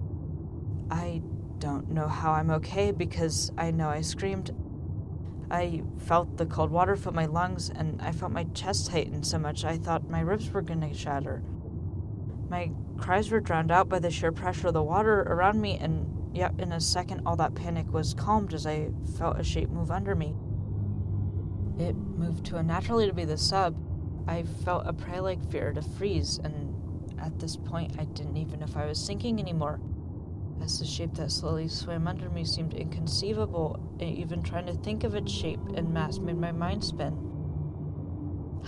I 0.90 1.22
don't 1.58 1.90
know 1.90 2.06
how 2.06 2.32
I'm 2.32 2.50
okay 2.52 2.92
because 2.92 3.50
I 3.58 3.70
know 3.70 3.88
I 3.88 4.02
screamed. 4.02 4.54
I 5.50 5.82
felt 5.98 6.36
the 6.36 6.46
cold 6.46 6.70
water 6.70 6.96
fill 6.96 7.12
my 7.12 7.26
lungs, 7.26 7.70
and 7.70 8.00
I 8.02 8.12
felt 8.12 8.32
my 8.32 8.44
chest 8.54 8.90
tighten 8.90 9.22
so 9.22 9.38
much 9.38 9.64
I 9.64 9.76
thought 9.76 10.10
my 10.10 10.20
ribs 10.20 10.50
were 10.50 10.62
going 10.62 10.80
to 10.80 10.92
shatter. 10.92 11.42
My 12.48 12.72
cries 12.98 13.30
were 13.30 13.40
drowned 13.40 13.70
out 13.70 13.88
by 13.88 13.98
the 13.98 14.10
sheer 14.10 14.32
pressure 14.32 14.68
of 14.68 14.74
the 14.74 14.82
water 14.82 15.20
around 15.22 15.60
me, 15.60 15.78
and 15.78 16.36
yet 16.36 16.52
in 16.58 16.72
a 16.72 16.80
second 16.80 17.22
all 17.24 17.36
that 17.36 17.54
panic 17.54 17.92
was 17.92 18.14
calmed 18.14 18.54
as 18.54 18.66
I 18.66 18.90
felt 19.16 19.38
a 19.38 19.44
shape 19.44 19.70
move 19.70 19.90
under 19.90 20.14
me. 20.14 20.34
It 21.78 21.94
moved 21.94 22.44
to 22.46 22.56
unnaturally 22.56 23.06
to 23.06 23.12
be 23.12 23.24
the 23.24 23.38
sub. 23.38 23.76
I 24.26 24.42
felt 24.42 24.86
a 24.86 24.92
prey 24.92 25.20
like 25.20 25.50
fear 25.50 25.72
to 25.72 25.82
freeze, 25.82 26.40
and 26.42 27.20
at 27.20 27.38
this 27.38 27.56
point 27.56 27.96
I 27.98 28.04
didn't 28.04 28.36
even 28.36 28.60
know 28.60 28.66
if 28.66 28.76
I 28.76 28.86
was 28.86 28.98
sinking 28.98 29.38
anymore 29.38 29.80
as 30.62 30.78
the 30.78 30.84
shape 30.84 31.14
that 31.14 31.30
slowly 31.30 31.68
swam 31.68 32.08
under 32.08 32.28
me 32.30 32.44
seemed 32.44 32.74
inconceivable, 32.74 33.78
and 34.00 34.16
even 34.16 34.42
trying 34.42 34.66
to 34.66 34.74
think 34.74 35.04
of 35.04 35.14
its 35.14 35.32
shape 35.32 35.60
and 35.74 35.92
mass 35.92 36.18
made 36.18 36.38
my 36.38 36.52
mind 36.52 36.82
spin. 36.84 37.16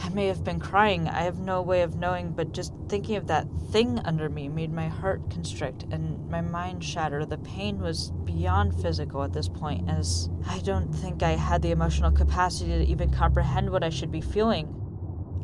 I 0.01 0.11
may 0.11 0.29
have 0.29 0.45
been 0.45 0.61
crying, 0.61 1.09
I 1.09 1.23
have 1.23 1.41
no 1.41 1.61
way 1.61 1.83
of 1.83 1.97
knowing, 1.97 2.31
but 2.31 2.53
just 2.53 2.73
thinking 2.89 3.17
of 3.17 3.27
that 3.27 3.49
thing 3.73 3.99
under 4.05 4.29
me 4.29 4.49
made 4.49 4.73
my 4.73 4.87
heart 4.87 5.29
constrict 5.29 5.87
and 5.91 6.29
my 6.31 6.41
mind 6.41 6.85
shatter. 6.85 7.27
The 7.27 7.39
pain 7.39 7.81
was 7.81 8.13
beyond 8.25 8.81
physical 8.81 9.25
at 9.25 9.33
this 9.33 9.49
point, 9.49 9.91
as 9.91 10.31
I 10.47 10.61
don't 10.61 10.95
think 10.95 11.23
I 11.23 11.33
had 11.33 11.63
the 11.63 11.73
emotional 11.73 12.13
capacity 12.13 12.71
to 12.71 12.87
even 12.87 13.11
comprehend 13.11 13.71
what 13.71 13.83
I 13.83 13.91
should 13.91 14.13
be 14.13 14.21
feeling. 14.21 14.73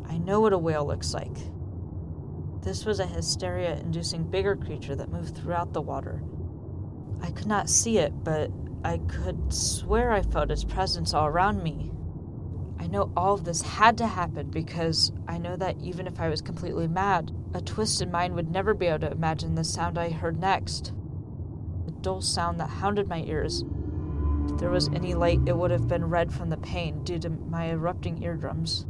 I 0.07 0.17
know 0.19 0.39
what 0.39 0.53
a 0.53 0.57
whale 0.57 0.87
looks 0.87 1.13
like. 1.13 1.37
This 2.61 2.85
was 2.85 2.99
a 2.99 3.05
hysteria 3.05 3.75
inducing 3.75 4.23
bigger 4.23 4.55
creature 4.55 4.95
that 4.95 5.11
moved 5.11 5.35
throughout 5.35 5.73
the 5.73 5.81
water. 5.81 6.23
I 7.21 7.31
could 7.31 7.47
not 7.47 7.69
see 7.69 7.97
it, 7.97 8.23
but 8.23 8.51
I 8.83 8.99
could 8.99 9.53
swear 9.53 10.11
I 10.11 10.21
felt 10.21 10.51
its 10.51 10.63
presence 10.63 11.13
all 11.13 11.25
around 11.25 11.63
me. 11.63 11.91
I 12.79 12.87
know 12.87 13.11
all 13.17 13.33
of 13.33 13.45
this 13.45 13.61
had 13.61 13.97
to 13.97 14.07
happen 14.07 14.51
because 14.51 15.11
I 15.27 15.37
know 15.37 15.55
that 15.55 15.79
even 15.81 16.05
if 16.05 16.19
I 16.19 16.29
was 16.29 16.41
completely 16.41 16.87
mad, 16.87 17.31
a 17.53 17.61
twisted 17.61 18.11
mind 18.11 18.35
would 18.35 18.51
never 18.51 18.73
be 18.73 18.85
able 18.85 18.99
to 18.99 19.11
imagine 19.11 19.55
the 19.55 19.63
sound 19.63 19.97
I 19.97 20.09
heard 20.09 20.39
next. 20.39 20.93
A 21.87 21.91
dull 21.91 22.21
sound 22.21 22.59
that 22.59 22.69
hounded 22.69 23.07
my 23.07 23.23
ears. 23.23 23.63
If 24.49 24.59
there 24.59 24.69
was 24.69 24.89
any 24.89 25.15
light, 25.15 25.39
it 25.47 25.57
would 25.57 25.71
have 25.71 25.87
been 25.87 26.05
red 26.05 26.31
from 26.31 26.49
the 26.49 26.57
pain 26.57 27.03
due 27.03 27.17
to 27.19 27.29
my 27.29 27.69
erupting 27.69 28.21
eardrums. 28.21 28.85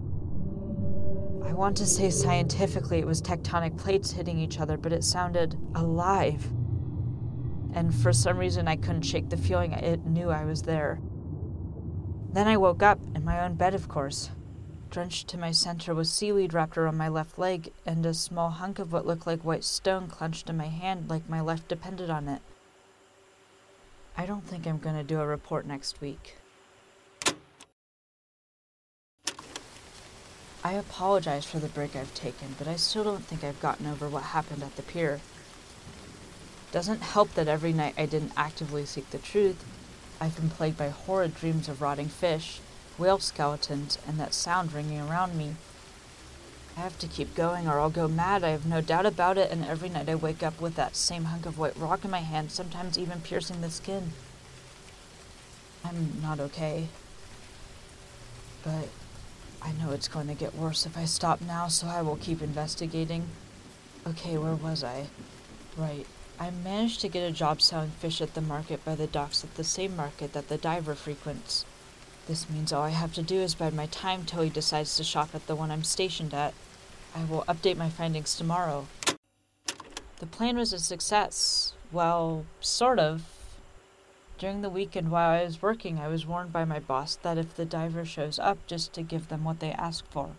I 1.46 1.53
want 1.53 1.77
to 1.77 1.86
say 1.86 2.10
scientifically 2.10 3.00
it 3.00 3.08
was 3.08 3.22
tectonic 3.22 3.77
plates 3.77 4.12
hitting 4.12 4.39
each 4.39 4.60
other, 4.60 4.75
but 4.77 4.91
it 4.91 5.03
sounded 5.03 5.58
alive 5.75 6.51
and 7.75 7.94
for 7.94 8.13
some 8.13 8.38
reason 8.38 8.67
I 8.67 8.77
couldn't 8.77 9.03
shake 9.03 9.29
the 9.29 9.38
feeling 9.38 9.74
it 9.74 10.05
knew 10.05 10.32
I 10.32 10.46
was 10.46 10.63
there. 10.63 11.00
Then 12.32 12.48
I 12.48 12.58
woke 12.58 12.82
up, 12.82 13.00
in 13.13 13.24
my 13.24 13.44
own 13.44 13.55
bed, 13.55 13.75
of 13.75 13.89
course. 13.89 14.32
Drenched 14.89 15.27
to 15.29 15.38
my 15.38 15.51
center 15.51 15.94
with 15.94 16.08
seaweed 16.08 16.53
wrapped 16.53 16.77
around 16.77 16.98
my 16.98 17.10
left 17.10 17.38
leg, 17.38 17.72
and 17.86 18.05
a 18.05 18.13
small 18.13 18.50
hunk 18.50 18.79
of 18.79 18.94
what 18.94 19.05
looked 19.05 19.27
like 19.27 19.44
white 19.44 19.63
stone 19.65 20.08
clenched 20.08 20.50
in 20.50 20.58
my 20.58 20.67
hand 20.67 21.10
like 21.10 21.29
my 21.29 21.41
life 21.41 21.67
depended 21.67 22.10
on 22.10 22.29
it. 22.29 22.41
I 24.17 24.25
don't 24.25 24.46
think 24.46 24.65
I'm 24.65 24.79
going 24.79 24.96
to 24.96 25.03
do 25.03 25.20
a 25.20 25.27
report 25.27 25.65
next 25.65 26.00
week. 26.00 26.38
I 30.63 30.74
apologize 30.74 31.46
for 31.46 31.60
the 31.60 31.67
break 31.67 31.96
I've 31.96 32.13
taken, 32.13 32.55
but 32.58 32.67
I 32.67 32.77
still 32.77 33.03
don't 33.03 33.24
think 33.24 33.44
I've 33.44 33.60
gotten 33.60 33.86
over 33.86 34.08
what 34.08 34.24
happened 34.24 34.63
at 34.63 34.77
the 34.77 34.82
pier. 34.82 35.20
Doesn't 36.75 37.03
help 37.03 37.36
that 37.36 37.48
every 37.48 37.72
night 37.72 37.94
I 37.98 38.05
didn't 38.05 38.34
actively 38.36 38.86
seek 38.86 39.10
the 39.12 39.17
truth. 39.17 39.63
I've 40.20 40.36
been 40.36 40.50
plagued 40.50 40.77
by 40.77 40.89
horrid 40.89 41.34
dreams 41.34 41.70
of 41.70 41.82
rotting 41.82 42.10
fish, 42.10 42.60
whale 42.98 43.20
skeletons, 43.20 43.98
and 44.05 44.20
that 44.20 44.34
sound 44.34 44.74
ringing 44.74 45.00
around 45.00 45.38
me. 45.38 45.55
I 46.75 46.82
have 46.82 47.00
to 47.00 47.08
keep 47.08 47.34
going 47.34 47.65
or 47.65 47.79
I'll 47.79 47.89
go 47.89 48.10
mad, 48.10 48.44
I 48.44 48.50
have 48.50 48.65
no 48.65 48.82
doubt 48.82 49.05
about 49.05 49.38
it, 49.38 49.51
and 49.51 49.63
every 49.63 49.88
night 49.88 50.10
I 50.10 50.15
wake 50.15 50.44
up 50.44 50.60
with 50.60 50.75
that 50.75 50.98
same 50.98 51.24
hunk 51.24 51.46
of 51.46 51.58
white 51.58 51.77
rock 51.77 52.03
in 52.03 52.12
my 52.12 52.20
hand, 52.20 52.51
sometimes 52.51 53.00
even 53.00 53.22
piercing 53.22 53.62
the 53.62 53.70
skin. 53.70 54.12
I'm 55.82 56.20
not 56.22 56.41
okay. 56.41 56.89
But 58.65 58.89
I 59.62 59.72
know 59.72 59.91
it's 59.91 60.10
going 60.10 60.27
to 60.27 60.34
get 60.34 60.53
worse 60.53 60.86
if 60.86 60.98
I 60.98 61.05
stop 61.05 61.39
now, 61.39 61.70
so 61.70 61.88
I 61.88 62.01
will 62.01 62.17
keep 62.17 62.41
investigating. 62.41 63.29
Okay, 64.05 64.38
where 64.38 64.55
was 64.55 64.84
I? 64.84 65.05
Right. 65.77 66.05
I 66.38 66.50
managed 66.51 67.00
to 67.01 67.08
get 67.08 67.27
a 67.27 67.32
job 67.32 67.62
selling 67.62 67.92
fish 67.92 68.20
at 68.22 68.34
the 68.34 68.42
market 68.42 68.84
by 68.84 68.96
the 68.96 69.08
docks 69.08 69.44
at 69.44 69.56
the 69.56 69.63
same 69.63 69.96
market 69.96 70.34
that 70.34 70.50
the 70.50 70.58
diver 70.58 70.94
frequents. 70.94 71.65
This 72.27 72.50
means 72.50 72.74
all 72.74 72.84
I 72.84 72.89
have 72.89 73.13
to 73.13 73.22
do 73.22 73.36
is 73.36 73.56
bide 73.56 73.74
my 73.74 73.86
time 73.86 74.25
till 74.25 74.42
he 74.42 74.50
decides 74.50 74.96
to 74.98 75.04
shop 75.04 75.30
at 75.34 75.48
the 75.48 75.56
one 75.56 75.72
I'm 75.72 75.84
stationed 75.84 76.34
at. 76.34 76.54
I 77.15 77.24
will 77.24 77.44
update 77.44 77.77
my 77.77 77.89
findings 77.89 78.36
tomorrow. 78.36 78.88
The 80.20 80.25
plan 80.25 80.58
was 80.58 80.74
a 80.74 80.80
success. 80.80 81.74
Well, 81.92 82.46
sort 82.60 83.00
of. 83.00 83.24
During 84.38 84.62
the 84.62 84.70
weekend 84.70 85.12
while 85.12 85.30
I 85.30 85.44
was 85.44 85.62
working, 85.62 86.00
I 86.00 86.10
was 86.10 86.25
warned 86.25 86.51
by 86.51 86.65
my 86.65 86.80
boss 86.80 87.15
that 87.18 87.38
if 87.38 87.56
the 87.56 87.63
diver 87.63 88.04
shows 88.04 88.39
up, 88.39 88.58
just 88.68 88.92
to 88.94 89.01
give 89.01 89.30
them 89.30 89.46
what 89.46 89.62
they 89.62 89.72
ask 89.72 90.06
for. 90.10 90.32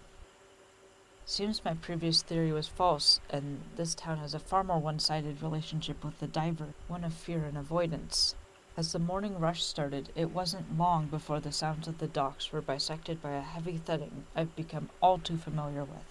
Seems 1.29 1.65
my 1.65 1.75
previous 1.75 2.23
theory 2.23 2.53
was 2.53 2.69
false, 2.69 3.19
and 3.29 3.61
this 3.75 3.97
town 3.97 4.19
has 4.19 4.33
a 4.33 4.39
far 4.39 4.63
more 4.63 4.79
one 4.79 5.01
sided 5.01 5.43
relationship 5.43 6.05
with 6.05 6.21
the 6.21 6.29
diver, 6.29 6.69
one 6.87 7.03
of 7.03 7.13
fear 7.13 7.43
and 7.45 7.59
avoidance. 7.59 8.37
As 8.77 8.93
the 8.93 9.01
morning 9.01 9.41
rush 9.41 9.65
started, 9.65 10.11
it 10.15 10.31
wasn't 10.31 10.79
long 10.79 11.07
before 11.07 11.41
the 11.41 11.51
sounds 11.51 11.89
of 11.89 11.99
the 11.99 12.07
docks 12.07 12.53
were 12.53 12.63
bisected 12.63 13.21
by 13.21 13.33
a 13.33 13.41
heavy 13.41 13.77
thudding 13.77 14.27
I've 14.37 14.55
become 14.55 14.89
all 15.03 15.19
too 15.19 15.37
familiar 15.37 15.81
with. 15.81 16.05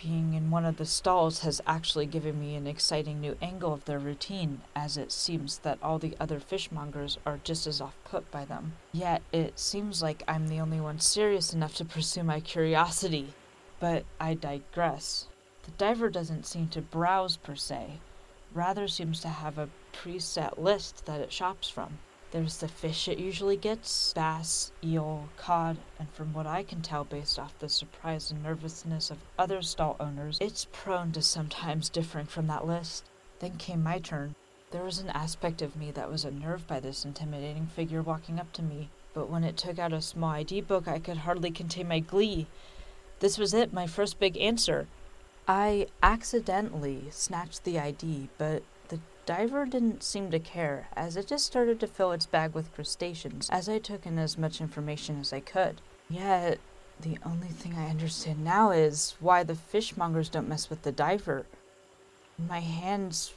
Being 0.00 0.34
in 0.34 0.52
one 0.52 0.64
of 0.64 0.76
the 0.76 0.86
stalls 0.86 1.40
has 1.40 1.60
actually 1.66 2.06
given 2.06 2.38
me 2.38 2.54
an 2.54 2.68
exciting 2.68 3.20
new 3.20 3.36
angle 3.42 3.72
of 3.72 3.84
their 3.84 3.98
routine, 3.98 4.60
as 4.76 4.96
it 4.96 5.10
seems 5.10 5.58
that 5.58 5.82
all 5.82 5.98
the 5.98 6.16
other 6.20 6.38
fishmongers 6.38 7.18
are 7.26 7.40
just 7.42 7.66
as 7.66 7.80
off 7.80 7.96
put 8.04 8.30
by 8.30 8.44
them. 8.44 8.74
Yet 8.92 9.22
it 9.32 9.58
seems 9.58 10.02
like 10.02 10.22
I'm 10.28 10.46
the 10.46 10.60
only 10.60 10.80
one 10.80 11.00
serious 11.00 11.52
enough 11.52 11.74
to 11.76 11.84
pursue 11.84 12.22
my 12.22 12.38
curiosity. 12.38 13.34
But 13.78 14.04
I 14.18 14.34
digress. 14.34 15.26
The 15.64 15.70
diver 15.72 16.08
doesn't 16.08 16.46
seem 16.46 16.68
to 16.68 16.80
browse 16.80 17.36
per 17.36 17.56
se, 17.56 18.00
rather 18.54 18.88
seems 18.88 19.20
to 19.20 19.28
have 19.28 19.58
a 19.58 19.68
preset 19.92 20.58
list 20.58 21.04
that 21.06 21.20
it 21.20 21.32
shops 21.32 21.68
from. 21.68 21.98
There's 22.30 22.58
the 22.58 22.68
fish 22.68 23.06
it 23.06 23.18
usually 23.18 23.56
gets 23.56 24.12
bass, 24.12 24.72
eel, 24.82 25.28
cod, 25.36 25.76
and 25.98 26.10
from 26.10 26.32
what 26.32 26.46
I 26.46 26.62
can 26.62 26.82
tell 26.82 27.04
based 27.04 27.38
off 27.38 27.58
the 27.58 27.68
surprise 27.68 28.30
and 28.30 28.42
nervousness 28.42 29.10
of 29.10 29.18
other 29.38 29.62
stall 29.62 29.96
owners, 30.00 30.38
it's 30.40 30.66
prone 30.72 31.12
to 31.12 31.22
sometimes 31.22 31.88
differing 31.88 32.26
from 32.26 32.46
that 32.48 32.66
list. 32.66 33.04
Then 33.38 33.56
came 33.58 33.82
my 33.82 34.00
turn. 34.00 34.34
There 34.70 34.82
was 34.82 34.98
an 34.98 35.10
aspect 35.10 35.62
of 35.62 35.76
me 35.76 35.90
that 35.92 36.10
was 36.10 36.24
unnerved 36.24 36.66
by 36.66 36.80
this 36.80 37.04
intimidating 37.04 37.66
figure 37.66 38.02
walking 38.02 38.40
up 38.40 38.52
to 38.54 38.62
me, 38.62 38.90
but 39.14 39.30
when 39.30 39.44
it 39.44 39.56
took 39.56 39.78
out 39.78 39.92
a 39.92 40.02
small 40.02 40.30
ID 40.30 40.62
book, 40.62 40.88
I 40.88 40.98
could 40.98 41.18
hardly 41.18 41.50
contain 41.50 41.88
my 41.88 42.00
glee. 42.00 42.48
This 43.20 43.38
was 43.38 43.54
it, 43.54 43.72
my 43.72 43.86
first 43.86 44.18
big 44.18 44.36
answer. 44.36 44.86
I 45.48 45.86
accidentally 46.02 47.04
snatched 47.10 47.64
the 47.64 47.78
ID, 47.78 48.28
but 48.36 48.62
the 48.88 49.00
Diver 49.24 49.64
didn't 49.64 50.02
seem 50.02 50.30
to 50.30 50.38
care, 50.38 50.88
as 50.94 51.16
it 51.16 51.28
just 51.28 51.46
started 51.46 51.80
to 51.80 51.86
fill 51.86 52.12
its 52.12 52.26
bag 52.26 52.52
with 52.52 52.74
crustaceans 52.74 53.48
as 53.50 53.68
I 53.68 53.78
took 53.78 54.06
in 54.06 54.18
as 54.18 54.36
much 54.36 54.60
information 54.60 55.18
as 55.20 55.32
I 55.32 55.40
could. 55.40 55.80
Yet, 56.10 56.58
the 57.00 57.18
only 57.24 57.48
thing 57.48 57.74
I 57.74 57.88
understand 57.88 58.44
now 58.44 58.70
is 58.70 59.16
why 59.20 59.42
the 59.42 59.54
fishmongers 59.54 60.30
don't 60.30 60.48
mess 60.48 60.68
with 60.68 60.82
the 60.82 60.92
diver. 60.92 61.46
My 62.38 62.60
hands 62.60 63.32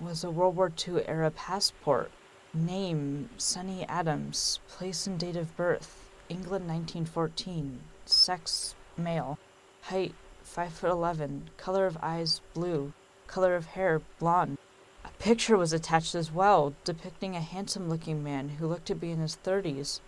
was 0.00 0.22
a 0.22 0.30
World 0.30 0.56
War 0.56 0.70
II 0.86 1.06
era 1.06 1.30
passport. 1.30 2.10
Name 2.52 3.30
Sonny 3.36 3.84
Adams, 3.88 4.60
place 4.68 5.08
and 5.08 5.18
date 5.18 5.36
of 5.36 5.56
birth 5.56 6.08
England 6.28 6.68
1914, 6.68 7.80
sex 8.06 8.76
male, 8.98 9.38
height 9.82 10.14
5 10.42 10.72
foot 10.72 10.90
11, 10.90 11.50
color 11.56 11.86
of 11.86 11.96
eyes 12.02 12.40
blue, 12.52 12.92
color 13.26 13.56
of 13.56 13.66
hair 13.66 14.00
blonde, 14.18 14.58
A 15.04 15.10
picture 15.18 15.56
was 15.56 15.72
attached 15.72 16.14
as 16.14 16.32
well, 16.32 16.74
depicting 16.84 17.36
a 17.36 17.40
handsome 17.40 17.88
looking 17.88 18.22
man 18.22 18.48
who 18.50 18.66
looked 18.66 18.86
to 18.86 18.94
be 18.94 19.10
in 19.10 19.18
his 19.18 19.36
30s. 19.44 20.00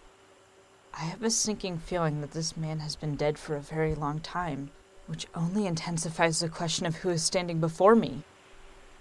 I 0.94 1.00
have 1.00 1.22
a 1.22 1.30
sinking 1.30 1.78
feeling 1.78 2.22
that 2.22 2.30
this 2.30 2.56
man 2.56 2.78
has 2.80 2.96
been 2.96 3.16
dead 3.16 3.38
for 3.38 3.56
a 3.56 3.60
very 3.60 3.94
long 3.94 4.20
time, 4.20 4.70
which 5.06 5.26
only 5.34 5.66
intensifies 5.66 6.40
the 6.40 6.48
question 6.48 6.86
of 6.86 6.96
who 6.96 7.10
is 7.10 7.22
standing 7.22 7.60
before 7.60 7.94
me. 7.94 8.22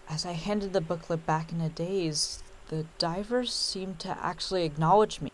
As 0.09 0.25
I 0.25 0.33
handed 0.33 0.73
the 0.73 0.81
booklet 0.81 1.25
back 1.25 1.51
in 1.51 1.61
a 1.61 1.69
daze, 1.69 2.43
the 2.67 2.85
diver 2.97 3.45
seemed 3.45 3.99
to 3.99 4.17
actually 4.21 4.65
acknowledge 4.65 5.21
me. 5.21 5.31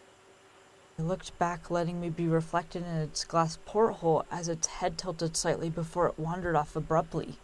It 1.02 1.08
looked 1.08 1.36
back, 1.40 1.72
letting 1.72 2.00
me 2.00 2.12
be 2.12 2.28
reflected 2.28 2.84
in 2.84 2.96
its 2.98 3.24
glass 3.24 3.58
porthole 3.66 4.24
as 4.30 4.48
its 4.48 4.68
head 4.68 5.00
tilted 5.00 5.36
slightly 5.36 5.68
before 5.68 6.06
it 6.06 6.20
wandered 6.20 6.56
off 6.56 6.76
abruptly. 6.76 7.40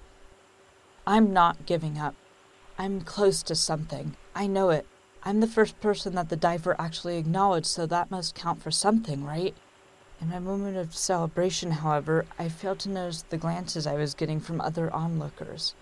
I'm 1.07 1.33
not 1.33 1.65
giving 1.65 1.97
up. 1.97 2.13
I'm 2.77 3.01
close 3.01 3.41
to 3.41 3.55
something. 3.55 4.15
I 4.35 4.45
know 4.45 4.69
it. 4.69 4.85
I'm 5.23 5.39
the 5.39 5.47
first 5.47 5.81
person 5.81 6.13
that 6.13 6.29
the 6.29 6.35
diver 6.35 6.79
actually 6.79 7.17
acknowledged, 7.17 7.65
so 7.65 7.87
that 7.87 8.11
must 8.11 8.35
count 8.35 8.61
for 8.61 8.69
something, 8.69 9.25
right? 9.25 9.55
In 10.21 10.29
my 10.29 10.37
moment 10.37 10.77
of 10.77 10.95
celebration, 10.95 11.71
however, 11.71 12.27
I 12.37 12.49
failed 12.49 12.77
to 12.81 12.89
notice 12.89 13.23
the 13.23 13.37
glances 13.37 13.87
I 13.87 13.95
was 13.95 14.13
getting 14.13 14.39
from 14.39 14.61
other 14.61 14.93
onlookers. 14.93 15.73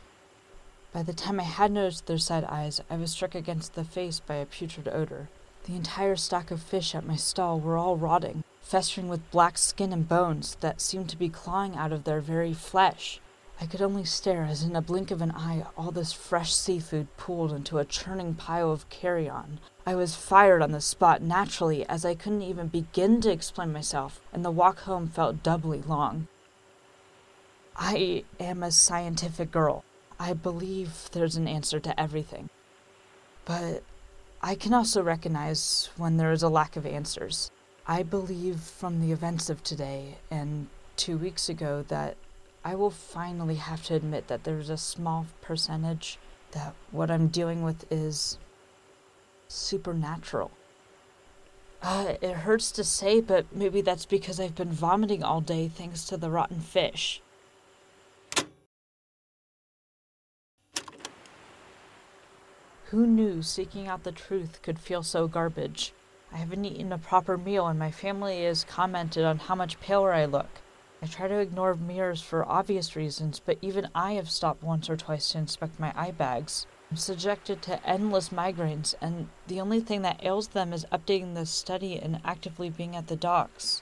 By 0.93 1.04
the 1.04 1.13
time 1.13 1.41
I 1.41 1.43
had 1.43 1.73
noticed 1.73 2.06
their 2.06 2.19
side 2.19 2.45
eyes, 2.45 2.80
I 2.89 2.95
was 2.95 3.12
struck 3.12 3.36
against 3.36 3.73
the 3.73 3.84
face 3.84 4.21
by 4.21 4.36
a 4.36 4.45
putrid 4.45 4.88
odor. 4.88 5.28
The 5.65 5.75
entire 5.75 6.15
stock 6.15 6.51
of 6.51 6.62
fish 6.62 6.93
at 6.93 7.08
my 7.08 7.15
stall 7.15 7.60
were 7.60 7.75
all 7.75 7.97
rotting, 7.97 8.43
festering 8.62 9.10
with 9.10 9.32
black 9.32 9.58
skin 9.58 9.91
and 9.91 10.08
bones 10.08 10.58
that 10.60 10.80
seemed 10.80 11.10
to 11.10 11.17
be 11.17 11.28
clawing 11.28 11.75
out 11.75 11.91
of 11.91 12.04
their 12.04 12.21
very 12.21 12.54
flesh. 12.54 13.19
I 13.60 13.65
could 13.65 13.82
only 13.82 14.06
stare 14.06 14.43
as 14.43 14.62
in 14.62 14.75
a 14.75 14.82
blink 14.82 15.10
of 15.10 15.23
an 15.23 15.32
eye 15.32 15.65
all 15.75 15.89
this 15.89 16.13
fresh 16.13 16.54
seafood 16.54 17.08
pooled 17.17 17.51
into 17.51 17.80
a 17.80 17.86
churning 17.86 18.36
pile 18.36 18.71
of 18.71 18.88
carrion. 18.89 19.60
I 19.88 19.95
was 19.95 20.15
fired 20.15 20.62
on 20.62 20.71
the 20.71 20.82
spot 20.82 21.23
naturally 21.23 21.84
as 21.88 22.06
I 22.06 22.13
couldn't 22.13 22.43
even 22.43 22.67
begin 22.67 23.19
to 23.21 23.32
explain 23.32 23.73
myself, 23.73 24.21
and 24.32 24.45
the 24.45 24.51
walk 24.51 24.82
home 24.82 25.08
felt 25.08 25.41
doubly 25.41 25.82
long. 25.82 26.28
I 27.75 28.23
am 28.39 28.62
a 28.62 28.71
scientific 28.71 29.51
girl. 29.51 29.84
I 30.19 30.34
believe 30.34 31.10
there's 31.12 31.38
an 31.38 31.47
answer 31.47 31.80
to 31.80 31.99
everything. 31.99 32.49
But 33.45 33.82
I 34.45 34.53
can 34.53 34.75
also 34.75 35.01
recognize 35.01 35.89
when 35.97 36.17
there 36.17 36.31
is 36.31 36.43
a 36.43 36.49
lack 36.49 36.75
of 36.75 36.86
answers. 36.86 37.49
I 37.88 38.03
believe 38.03 38.60
from 38.60 39.01
the 39.01 39.12
events 39.12 39.49
of 39.49 39.63
today 39.63 40.19
and 40.29 40.67
two 40.97 41.17
weeks 41.17 41.49
ago 41.49 41.84
that 41.88 42.15
I 42.63 42.75
will 42.75 42.91
finally 42.91 43.55
have 43.55 43.84
to 43.86 43.95
admit 43.95 44.27
that 44.27 44.43
there's 44.43 44.69
a 44.69 44.77
small 44.77 45.25
percentage 45.41 46.19
that 46.51 46.75
what 46.91 47.10
I'm 47.10 47.29
dealing 47.29 47.63
with 47.63 47.91
is 47.91 48.38
supernatural. 49.47 50.51
Uh, 51.81 52.13
it 52.21 52.36
hurts 52.36 52.71
to 52.73 52.84
say, 52.84 53.21
but 53.21 53.47
maybe 53.51 53.81
that's 53.81 54.05
because 54.05 54.39
I've 54.39 54.53
been 54.53 54.71
vomiting 54.71 55.23
all 55.23 55.41
day 55.41 55.67
thanks 55.67 56.05
to 56.05 56.17
the 56.17 56.29
rotten 56.29 56.60
fish. 56.60 57.19
Who 62.89 63.08
knew 63.08 63.41
seeking 63.41 63.88
out 63.88 64.04
the 64.04 64.12
truth 64.12 64.62
could 64.62 64.78
feel 64.78 65.02
so 65.02 65.28
garbage? 65.28 65.91
I 66.32 66.38
haven't 66.38 66.65
eaten 66.65 66.91
a 66.91 67.00
proper 67.00 67.36
meal, 67.36 67.65
and 67.65 67.80
my 67.80 67.89
family 67.89 68.43
has 68.43 68.63
commented 68.63 69.26
on 69.26 69.39
how 69.39 69.56
much 69.56 69.80
paler 69.80 70.13
I 70.13 70.26
look. 70.26 70.62
I 71.02 71.08
try 71.08 71.28
to 71.28 71.39
ignore 71.39 71.74
mirrors 71.74 72.21
for 72.21 72.48
obvious 72.48 72.95
reasons, 72.95 73.41
but 73.43 73.58
even 73.60 73.89
I 73.95 74.13
have 74.13 74.30
stopped 74.30 74.62
once 74.62 74.88
or 74.88 74.95
twice 74.95 75.32
to 75.32 75.39
inspect 75.39 75.80
my 75.80 75.93
eye 75.95 76.12
bags. 76.12 76.67
I'm 76.91 76.98
subjected 76.98 77.63
to 77.63 77.84
endless 77.84 78.30
migraines, 78.30 78.93
and 79.02 79.30
the 79.48 79.60
only 79.60 79.80
thing 79.80 80.04
that 80.04 80.24
ails 80.24 80.50
them 80.50 80.71
is 80.71 80.86
updating 80.91 81.34
the 81.34 81.48
study 81.48 81.98
and 81.98 82.21
actively 82.24 82.69
being 82.69 82.95
at 82.95 83.08
the 83.08 83.15
docks. 83.15 83.82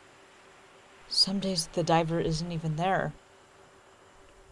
Some 1.10 1.39
days 1.39 1.68
the 1.74 1.84
diver 1.84 2.22
isn't 2.22 2.54
even 2.54 2.78
there. 2.78 3.13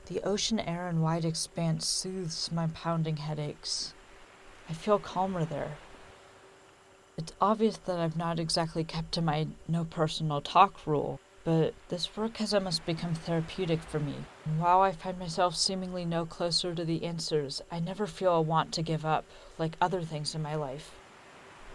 The 0.07 0.21
ocean 0.23 0.59
air 0.59 0.89
and 0.89 1.01
wide 1.01 1.23
expanse 1.23 1.87
soothes 1.87 2.51
my 2.51 2.67
pounding 2.67 3.15
headaches. 3.15 3.93
I 4.71 4.73
feel 4.73 4.99
calmer 4.99 5.43
there. 5.43 5.77
It's 7.17 7.33
obvious 7.41 7.75
that 7.75 7.99
I've 7.99 8.15
not 8.15 8.39
exactly 8.39 8.85
kept 8.85 9.11
to 9.11 9.21
my 9.21 9.47
no 9.67 9.83
personal 9.83 10.39
talk 10.39 10.87
rule 10.87 11.19
but 11.43 11.73
this 11.89 12.15
work 12.15 12.37
has 12.37 12.53
almost 12.53 12.85
become 12.85 13.13
therapeutic 13.13 13.81
for 13.81 13.99
me. 13.99 14.15
And 14.45 14.59
while 14.61 14.79
I 14.81 14.93
find 14.93 15.19
myself 15.19 15.57
seemingly 15.57 16.05
no 16.05 16.25
closer 16.25 16.73
to 16.73 16.85
the 16.85 17.03
answers, 17.03 17.61
I 17.69 17.79
never 17.79 18.07
feel 18.07 18.33
a 18.35 18.41
want 18.41 18.71
to 18.73 18.81
give 18.81 19.05
up, 19.05 19.25
like 19.57 19.75
other 19.81 20.03
things 20.03 20.35
in 20.35 20.41
my 20.41 20.55
life. 20.55 20.91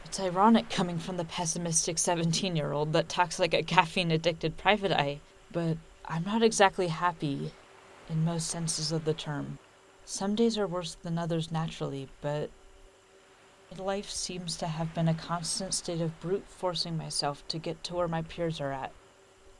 It's 0.06 0.18
ironic 0.18 0.70
coming 0.70 0.98
from 0.98 1.18
the 1.18 1.24
pessimistic 1.26 1.98
17 1.98 2.56
year 2.56 2.72
old 2.72 2.94
that 2.94 3.10
talks 3.10 3.38
like 3.38 3.52
a 3.52 3.62
caffeine 3.62 4.10
addicted 4.10 4.56
private 4.56 4.92
eye, 4.92 5.20
but 5.52 5.76
I'm 6.06 6.24
not 6.24 6.42
exactly 6.42 6.88
happy 6.88 7.50
in 8.08 8.24
most 8.24 8.48
senses 8.48 8.90
of 8.90 9.04
the 9.04 9.12
term. 9.14 9.58
Some 10.06 10.34
days 10.36 10.56
are 10.56 10.66
worse 10.66 10.94
than 10.94 11.18
others 11.18 11.50
naturally, 11.50 12.08
but 12.20 12.50
life 13.78 14.08
seems 14.08 14.56
to 14.56 14.66
have 14.66 14.94
been 14.94 15.08
a 15.08 15.14
constant 15.14 15.74
state 15.74 16.00
of 16.00 16.18
brute 16.20 16.46
forcing 16.48 16.96
myself 16.96 17.46
to 17.48 17.58
get 17.58 17.82
to 17.84 17.94
where 17.94 18.08
my 18.08 18.22
peers 18.22 18.60
are 18.60 18.72
at. 18.72 18.92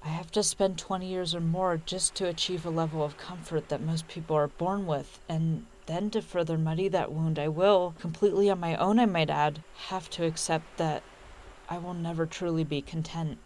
I 0.02 0.08
have 0.08 0.30
to 0.32 0.42
spend 0.42 0.78
20 0.78 1.06
years 1.06 1.34
or 1.34 1.40
more 1.40 1.80
just 1.84 2.14
to 2.16 2.28
achieve 2.28 2.64
a 2.64 2.70
level 2.70 3.02
of 3.02 3.18
comfort 3.18 3.68
that 3.68 3.80
most 3.80 4.06
people 4.06 4.36
are 4.36 4.48
born 4.48 4.86
with, 4.86 5.20
and 5.28 5.66
then 5.86 6.10
to 6.10 6.22
further 6.22 6.56
muddy 6.56 6.88
that 6.88 7.12
wound, 7.12 7.38
I 7.38 7.48
will, 7.48 7.94
completely 7.98 8.48
on 8.48 8.60
my 8.60 8.76
own, 8.76 8.98
I 8.98 9.06
might 9.06 9.30
add, 9.30 9.62
have 9.88 10.08
to 10.10 10.24
accept 10.24 10.76
that 10.76 11.02
I 11.68 11.78
will 11.78 11.94
never 11.94 12.26
truly 12.26 12.64
be 12.64 12.82
content. 12.82 13.38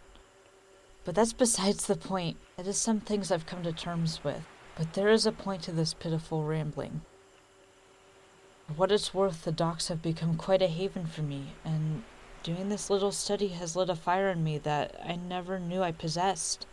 But 1.03 1.15
that's 1.15 1.33
besides 1.33 1.87
the 1.87 1.95
point. 1.95 2.37
It 2.57 2.67
is 2.67 2.77
some 2.77 2.99
things 2.99 3.31
I've 3.31 3.47
come 3.47 3.63
to 3.63 3.73
terms 3.73 4.23
with. 4.23 4.45
But 4.75 4.93
there 4.93 5.09
is 5.09 5.25
a 5.25 5.31
point 5.31 5.63
to 5.63 5.71
this 5.71 5.93
pitiful 5.93 6.43
rambling. 6.43 7.01
For 8.71 8.77
what 8.77 8.91
it's 8.91 9.13
worth, 9.13 9.43
the 9.43 9.51
docks 9.51 9.89
have 9.89 10.01
become 10.01 10.37
quite 10.37 10.61
a 10.61 10.67
haven 10.67 11.05
for 11.05 11.21
me, 11.21 11.55
and 11.65 12.03
Doing 12.43 12.69
this 12.69 12.89
little 12.89 13.11
study 13.11 13.49
has 13.49 13.75
lit 13.75 13.91
a 13.91 13.95
fire 13.95 14.29
in 14.29 14.43
me 14.43 14.57
that 14.57 14.99
I 15.05 15.15
never 15.15 15.59
knew 15.59 15.83
I 15.83 15.91
possessed. 15.91 16.65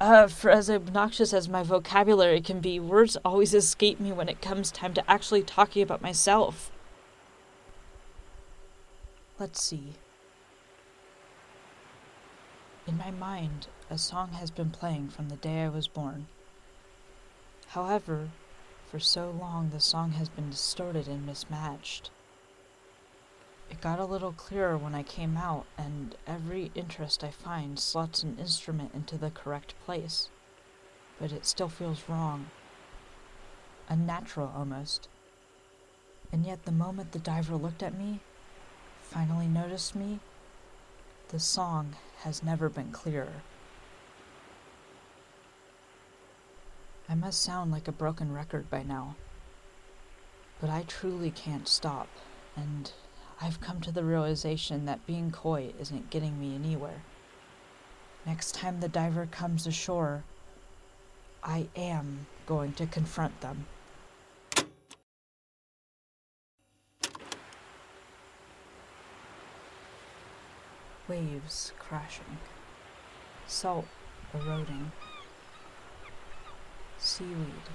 Uh, 0.00 0.26
for 0.26 0.50
as 0.50 0.70
obnoxious 0.70 1.34
as 1.34 1.46
my 1.46 1.62
vocabulary 1.62 2.40
can 2.40 2.60
be, 2.60 2.80
words 2.80 3.18
always 3.22 3.52
escape 3.52 4.00
me 4.00 4.10
when 4.10 4.30
it 4.30 4.40
comes 4.40 4.70
time 4.70 4.94
to 4.94 5.10
actually 5.10 5.42
talking 5.42 5.82
about 5.82 6.00
myself. 6.00 6.72
Let's 9.38 9.62
see. 9.62 9.92
In 12.86 12.94
In 12.94 12.98
my 12.98 13.10
mind, 13.10 13.66
a 13.90 13.98
song 13.98 14.34
has 14.34 14.52
been 14.52 14.70
playing 14.70 15.08
from 15.08 15.28
the 15.28 15.36
day 15.36 15.64
I 15.64 15.68
was 15.68 15.88
born. 15.88 16.26
However, 17.68 18.28
for 18.94 19.00
so 19.00 19.34
long 19.40 19.70
the 19.70 19.80
song 19.80 20.12
has 20.12 20.28
been 20.28 20.48
distorted 20.50 21.08
and 21.08 21.26
mismatched. 21.26 22.12
It 23.68 23.80
got 23.80 23.98
a 23.98 24.04
little 24.04 24.30
clearer 24.30 24.78
when 24.78 24.94
I 24.94 25.02
came 25.02 25.36
out, 25.36 25.66
and 25.76 26.14
every 26.28 26.70
interest 26.76 27.24
I 27.24 27.32
find 27.32 27.76
slots 27.76 28.22
an 28.22 28.36
instrument 28.38 28.94
into 28.94 29.18
the 29.18 29.32
correct 29.32 29.74
place. 29.84 30.28
But 31.18 31.32
it 31.32 31.44
still 31.44 31.68
feels 31.68 32.08
wrong. 32.08 32.50
Unnatural 33.88 34.52
almost. 34.56 35.08
And 36.30 36.46
yet, 36.46 36.64
the 36.64 36.70
moment 36.70 37.10
the 37.10 37.18
diver 37.18 37.56
looked 37.56 37.82
at 37.82 37.98
me, 37.98 38.20
finally 39.02 39.48
noticed 39.48 39.96
me, 39.96 40.20
the 41.30 41.40
song 41.40 41.96
has 42.18 42.44
never 42.44 42.68
been 42.68 42.92
clearer. 42.92 43.42
I 47.08 47.14
must 47.14 47.42
sound 47.42 47.70
like 47.70 47.86
a 47.86 47.92
broken 47.92 48.32
record 48.32 48.70
by 48.70 48.82
now. 48.82 49.16
But 50.60 50.70
I 50.70 50.84
truly 50.88 51.30
can't 51.30 51.68
stop, 51.68 52.08
and 52.56 52.90
I've 53.40 53.60
come 53.60 53.80
to 53.82 53.92
the 53.92 54.04
realization 54.04 54.86
that 54.86 55.06
being 55.06 55.30
coy 55.30 55.74
isn't 55.78 56.10
getting 56.10 56.40
me 56.40 56.54
anywhere. 56.54 57.02
Next 58.24 58.54
time 58.54 58.80
the 58.80 58.88
diver 58.88 59.26
comes 59.26 59.66
ashore, 59.66 60.24
I 61.42 61.68
am 61.76 62.26
going 62.46 62.72
to 62.74 62.86
confront 62.86 63.38
them. 63.42 63.66
Waves 71.06 71.74
crashing, 71.78 72.38
salt 73.46 73.84
eroding, 74.32 74.90
seaweed 76.98 77.68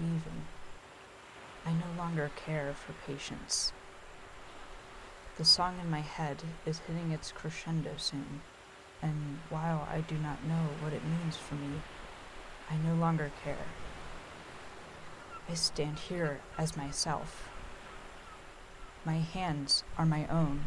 weaving. 0.00 0.46
I 1.66 1.72
no 1.72 1.86
longer 1.96 2.30
care 2.36 2.74
for 2.74 2.92
patience. 3.06 3.72
The 5.36 5.44
song 5.44 5.76
in 5.82 5.90
my 5.90 6.00
head 6.00 6.42
is 6.64 6.80
hitting 6.86 7.10
its 7.10 7.32
crescendo 7.32 7.92
soon, 7.96 8.42
and 9.02 9.38
while 9.50 9.88
I 9.90 10.00
do 10.00 10.16
not 10.16 10.44
know 10.44 10.68
what 10.80 10.92
it 10.92 11.02
means 11.04 11.36
for 11.36 11.54
me, 11.54 11.80
I 12.70 12.76
no 12.76 12.94
longer 12.94 13.32
care. 13.42 13.66
I 15.48 15.54
stand 15.54 15.98
here 15.98 16.40
as 16.56 16.76
myself. 16.76 17.48
My 19.04 19.18
hands 19.18 19.84
are 19.98 20.06
my 20.06 20.26
own. 20.28 20.66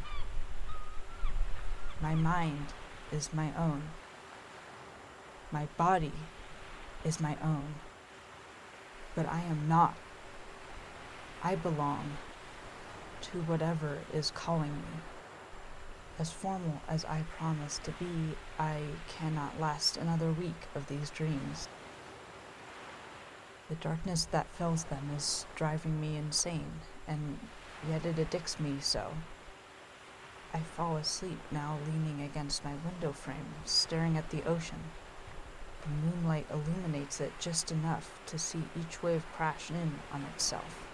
My 2.02 2.13
mind 2.13 2.67
is 3.12 3.34
my 3.34 3.52
own. 3.58 3.84
My 5.52 5.67
body 5.78 6.13
is 7.04 7.20
my 7.20 7.38
own. 7.41 7.76
But 9.18 9.28
I 9.28 9.42
am 9.42 9.68
not. 9.68 9.98
I 11.44 11.56
belong 11.56 12.18
to 13.22 13.42
whatever 13.42 13.98
is 14.14 14.30
calling 14.30 14.74
me. 14.74 15.02
As 16.20 16.32
formal 16.32 16.82
as 16.88 17.04
I 17.04 17.24
promise 17.36 17.80
to 17.86 17.92
be, 17.94 18.36
I 18.60 18.82
cannot 19.08 19.60
last 19.60 19.98
another 19.98 20.32
week 20.32 20.68
of 20.76 20.88
these 20.88 21.10
dreams. 21.10 21.68
The 23.70 23.76
darkness 23.76 24.26
that 24.26 24.54
fills 24.54 24.84
them 24.84 25.10
is 25.16 25.48
driving 25.56 26.00
me 26.00 26.16
insane, 26.16 26.82
and 27.08 27.40
yet 27.90 28.06
it 28.06 28.20
addicts 28.20 28.60
me 28.60 28.76
so. 28.82 29.14
I 30.54 30.60
fall 30.60 30.96
asleep 30.96 31.40
now 31.50 31.80
leaning 31.88 32.22
against 32.22 32.64
my 32.64 32.74
window 32.86 33.14
frame, 33.14 33.56
staring 33.66 34.16
at 34.16 34.30
the 34.30 34.44
ocean. 34.44 34.84
The 35.84 35.90
moonlight 35.90 36.48
illuminates 36.52 37.22
it 37.22 37.34
just 37.40 37.72
enough 37.72 38.20
to 38.28 38.40
see 38.40 38.63
each 38.80 39.02
wave 39.02 39.26
crash 39.36 39.70
in 39.70 40.00
on 40.12 40.24
itself 40.34 40.88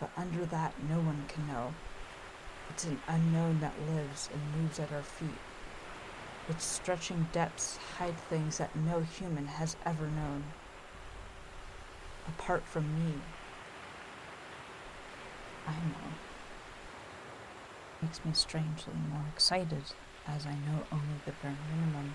but 0.00 0.10
under 0.16 0.46
that 0.46 0.74
no 0.88 0.96
one 0.96 1.24
can 1.28 1.46
know. 1.46 1.74
It's 2.70 2.84
an 2.84 3.00
unknown 3.06 3.60
that 3.60 3.74
lives 3.94 4.30
and 4.32 4.62
moves 4.62 4.80
at 4.80 4.90
our 4.92 5.02
feet. 5.02 5.28
Its 6.48 6.64
stretching 6.64 7.28
depths 7.32 7.76
hide 7.98 8.16
things 8.16 8.58
that 8.58 8.74
no 8.74 9.00
human 9.00 9.46
has 9.46 9.76
ever 9.84 10.06
known. 10.06 10.44
Apart 12.26 12.64
from 12.64 12.84
me, 12.94 13.14
I 15.66 15.72
know. 15.72 16.14
Makes 18.00 18.24
me 18.24 18.32
strangely 18.32 18.94
more 19.10 19.24
excited 19.34 19.82
as 20.26 20.46
I 20.46 20.52
know 20.52 20.86
only 20.90 21.20
the 21.26 21.32
bare 21.42 21.56
minimum. 21.70 22.14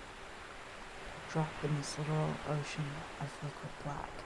Drop 1.36 1.66
in 1.66 1.76
this 1.76 1.98
little 1.98 2.30
ocean 2.48 2.86
of 3.20 3.30
liquid 3.44 3.74
black. 3.84 4.24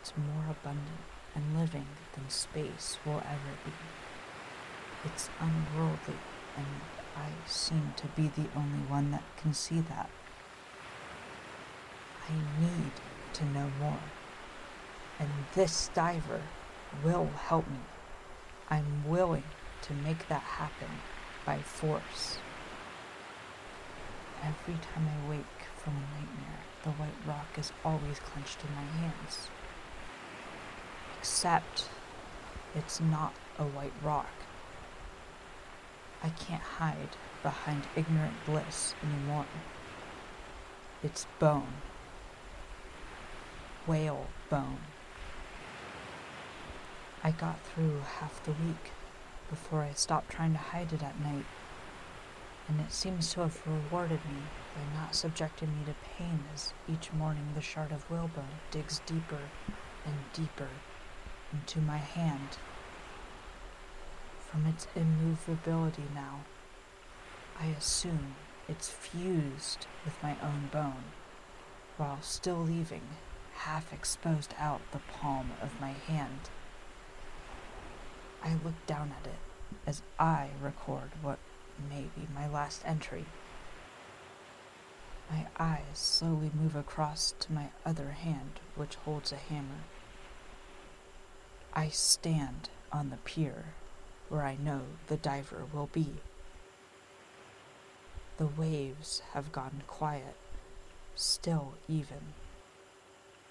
It's 0.00 0.12
more 0.16 0.50
abundant 0.50 1.06
and 1.36 1.56
living 1.56 1.86
than 2.16 2.28
space 2.28 2.98
will 3.06 3.22
ever 3.24 3.54
be. 3.64 3.70
It's 5.04 5.30
unworldly, 5.38 6.16
and 6.56 6.66
I 7.16 7.28
seem 7.46 7.94
to 7.94 8.08
be 8.08 8.26
the 8.26 8.48
only 8.56 8.80
one 8.88 9.12
that 9.12 9.22
can 9.36 9.54
see 9.54 9.82
that. 9.82 10.10
I 12.28 12.32
need 12.60 12.92
to 13.34 13.44
know 13.44 13.70
more, 13.78 14.00
and 15.20 15.30
this 15.54 15.90
diver 15.94 16.42
will 17.04 17.28
help 17.46 17.70
me. 17.70 17.78
I'm 18.68 19.08
willing 19.08 19.44
to 19.82 19.92
make 19.92 20.26
that 20.26 20.42
happen 20.42 20.88
by 21.46 21.58
force. 21.58 22.38
Every 24.44 24.74
time 24.74 25.08
I 25.08 25.30
wake 25.30 25.62
from 25.76 25.94
a 25.94 26.00
nightmare, 26.00 26.60
the 26.82 26.90
white 26.90 27.26
rock 27.26 27.58
is 27.58 27.72
always 27.84 28.20
clenched 28.20 28.58
in 28.62 28.74
my 28.74 28.82
hands 29.00 29.48
except 31.18 31.88
it's 32.74 33.00
not 33.00 33.32
a 33.58 33.64
white 33.64 33.94
rock. 34.02 34.28
I 36.22 36.28
can't 36.28 36.62
hide 36.62 37.16
behind 37.42 37.84
ignorant 37.96 38.34
bliss 38.44 38.94
anymore. 39.02 39.46
It's 41.02 41.26
bone. 41.38 41.80
Whale 43.86 44.26
bone. 44.50 44.80
I 47.22 47.30
got 47.30 47.58
through 47.60 48.00
half 48.20 48.44
the 48.44 48.52
week 48.52 48.92
before 49.48 49.80
I 49.80 49.92
stopped 49.94 50.30
trying 50.30 50.52
to 50.52 50.58
hide 50.58 50.92
it 50.92 51.02
at 51.02 51.18
night, 51.20 51.46
and 52.68 52.80
it 52.80 52.92
seems 52.92 53.32
to 53.32 53.40
have 53.40 53.66
rewarded 53.66 54.20
me 54.24 54.42
by 54.74 55.00
not 55.00 55.14
subjecting 55.14 55.68
me 55.68 55.84
to 55.86 55.94
pain 56.16 56.44
as 56.54 56.72
each 56.88 57.12
morning 57.12 57.48
the 57.54 57.60
shard 57.60 57.92
of 57.92 58.08
whalebone 58.10 58.60
digs 58.70 59.00
deeper 59.06 59.50
and 60.06 60.14
deeper 60.32 60.68
into 61.52 61.80
my 61.80 61.98
hand. 61.98 62.58
From 64.40 64.66
its 64.66 64.86
immovability 64.94 66.04
now, 66.14 66.40
I 67.60 67.66
assume 67.66 68.34
it's 68.68 68.88
fused 68.88 69.86
with 70.04 70.20
my 70.22 70.36
own 70.42 70.68
bone, 70.72 71.04
while 71.96 72.18
still 72.22 72.58
leaving 72.58 73.02
half 73.54 73.92
exposed 73.92 74.54
out 74.58 74.80
the 74.90 75.00
palm 75.12 75.52
of 75.62 75.80
my 75.80 75.90
hand. 75.90 76.50
I 78.42 78.54
look 78.64 78.86
down 78.86 79.12
at 79.20 79.26
it 79.26 79.38
as 79.86 80.02
I 80.18 80.50
record 80.60 81.10
what 81.22 81.38
may 81.88 82.02
be 82.16 82.26
my 82.34 82.48
last 82.48 82.82
entry. 82.84 83.26
My 85.30 85.46
eyes 85.58 85.80
slowly 85.94 86.50
move 86.54 86.76
across 86.76 87.34
to 87.40 87.52
my 87.52 87.68
other 87.84 88.10
hand, 88.10 88.60
which 88.76 88.96
holds 88.96 89.32
a 89.32 89.36
hammer. 89.36 89.84
I 91.72 91.88
stand 91.88 92.68
on 92.92 93.10
the 93.10 93.16
pier 93.16 93.64
where 94.28 94.44
I 94.44 94.56
know 94.56 94.82
the 95.08 95.16
diver 95.16 95.64
will 95.72 95.88
be. 95.92 96.14
The 98.36 98.46
waves 98.46 99.22
have 99.32 99.52
gone 99.52 99.82
quiet, 99.86 100.36
still 101.14 101.74
even. 101.88 102.34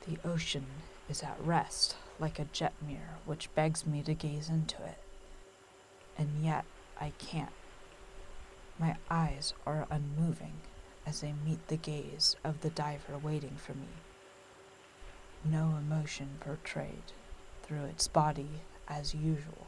The 0.07 0.17
ocean 0.27 0.65
is 1.09 1.23
at 1.23 1.37
rest 1.39 1.95
like 2.19 2.39
a 2.39 2.45
jet 2.45 2.73
mirror 2.85 3.17
which 3.25 3.53
begs 3.55 3.85
me 3.85 4.01
to 4.03 4.13
gaze 4.13 4.49
into 4.49 4.83
it. 4.83 4.99
And 6.17 6.43
yet 6.43 6.65
I 6.99 7.13
can't. 7.17 7.51
My 8.79 8.97
eyes 9.09 9.53
are 9.65 9.87
unmoving 9.89 10.61
as 11.05 11.21
they 11.21 11.33
meet 11.45 11.67
the 11.67 11.77
gaze 11.77 12.35
of 12.43 12.61
the 12.61 12.69
diver 12.69 13.17
waiting 13.17 13.55
for 13.57 13.73
me. 13.73 13.87
No 15.45 15.75
emotion 15.77 16.37
portrayed 16.39 17.11
through 17.61 17.85
its 17.85 18.07
body 18.07 18.61
as 18.87 19.13
usual. 19.13 19.67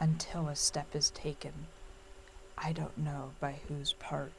Until 0.00 0.48
a 0.48 0.56
step 0.56 0.96
is 0.96 1.10
taken, 1.10 1.52
I 2.58 2.72
don't 2.72 2.98
know 2.98 3.32
by 3.40 3.60
whose 3.68 3.92
part, 3.94 4.32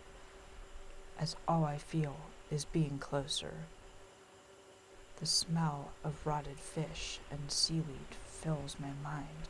as 1.20 1.36
all 1.48 1.64
I 1.64 1.78
feel 1.78 2.18
is 2.52 2.66
being 2.66 2.98
closer. 3.00 3.54
The 5.18 5.26
smell 5.26 5.92
of 6.04 6.26
rotted 6.26 6.60
fish 6.60 7.20
and 7.32 7.50
seaweed 7.50 8.16
fills 8.26 8.78
my 8.80 8.92
mind, 9.04 9.48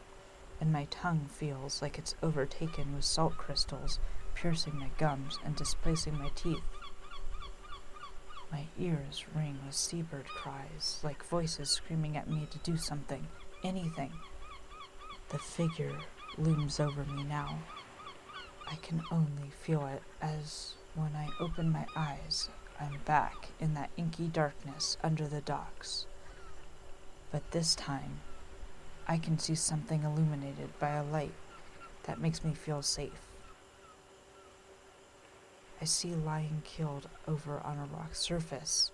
and 0.63 0.71
my 0.71 0.87
tongue 0.89 1.27
feels 1.29 1.81
like 1.81 1.97
it's 1.97 2.15
overtaken 2.23 2.95
with 2.95 3.03
salt 3.03 3.37
crystals 3.37 3.99
piercing 4.33 4.79
my 4.79 4.87
gums 4.97 5.37
and 5.43 5.57
displacing 5.57 6.17
my 6.17 6.29
teeth. 6.35 6.63
My 8.49 8.67
ears 8.79 9.25
ring 9.35 9.59
with 9.65 9.75
seabird 9.75 10.23
cries, 10.23 11.01
like 11.03 11.21
voices 11.25 11.69
screaming 11.69 12.15
at 12.15 12.29
me 12.29 12.47
to 12.49 12.57
do 12.59 12.77
something, 12.77 13.27
anything. 13.61 14.13
The 15.31 15.37
figure 15.37 15.97
looms 16.37 16.79
over 16.79 17.03
me 17.03 17.25
now. 17.25 17.59
I 18.65 18.75
can 18.75 19.03
only 19.11 19.51
feel 19.63 19.85
it 19.87 20.01
as 20.21 20.75
when 20.95 21.11
I 21.13 21.27
open 21.41 21.73
my 21.73 21.87
eyes, 21.93 22.47
I'm 22.79 22.99
back 23.03 23.49
in 23.59 23.73
that 23.73 23.89
inky 23.97 24.27
darkness 24.27 24.95
under 25.03 25.27
the 25.27 25.41
docks. 25.41 26.05
But 27.33 27.51
this 27.51 27.75
time, 27.75 28.21
I 29.07 29.17
can 29.17 29.37
see 29.37 29.55
something 29.55 30.03
illuminated 30.03 30.77
by 30.79 30.91
a 30.91 31.03
light 31.03 31.33
that 32.03 32.21
makes 32.21 32.43
me 32.43 32.53
feel 32.53 32.81
safe. 32.81 33.27
I 35.81 35.85
see 35.85 36.13
lying 36.13 36.61
killed 36.63 37.09
over 37.27 37.59
on 37.59 37.77
a 37.77 37.95
rock 37.95 38.15
surface 38.15 38.91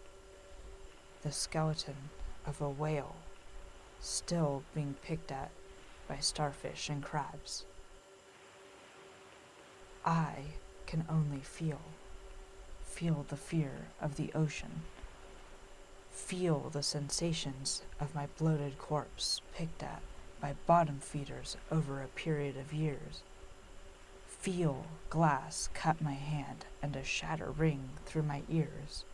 the 1.21 1.31
skeleton 1.31 1.95
of 2.45 2.61
a 2.61 2.69
whale 2.69 3.15
still 3.99 4.63
being 4.73 4.95
picked 5.03 5.31
at 5.31 5.51
by 6.07 6.17
starfish 6.17 6.89
and 6.89 7.03
crabs. 7.03 7.65
I 10.05 10.33
can 10.85 11.05
only 11.09 11.41
feel, 11.41 11.81
feel 12.83 13.25
the 13.27 13.35
fear 13.35 13.87
of 14.01 14.15
the 14.15 14.31
ocean, 14.33 14.81
feel 16.19 16.69
the 16.69 16.84
sensations 16.84 17.82
of 17.99 18.13
my 18.13 18.27
bloated 18.38 18.77
corpse 18.77 19.41
picked 19.55 19.82
at 19.82 20.01
by 20.39 20.53
bottom 20.67 20.99
feeders 20.99 21.58
over 21.71 22.03
a 22.03 22.08
period 22.08 22.55
of 22.55 22.71
years. 22.71 23.23
Feel 24.27 24.86
glass 25.10 25.69
cut 25.73 26.01
my 26.01 26.13
hand 26.13 26.65
and 26.84 26.95
a 26.95 27.03
shatter 27.03 27.49
ring 27.49 27.89
through 28.05 28.23
my 28.23 28.43
ears. 28.47 29.05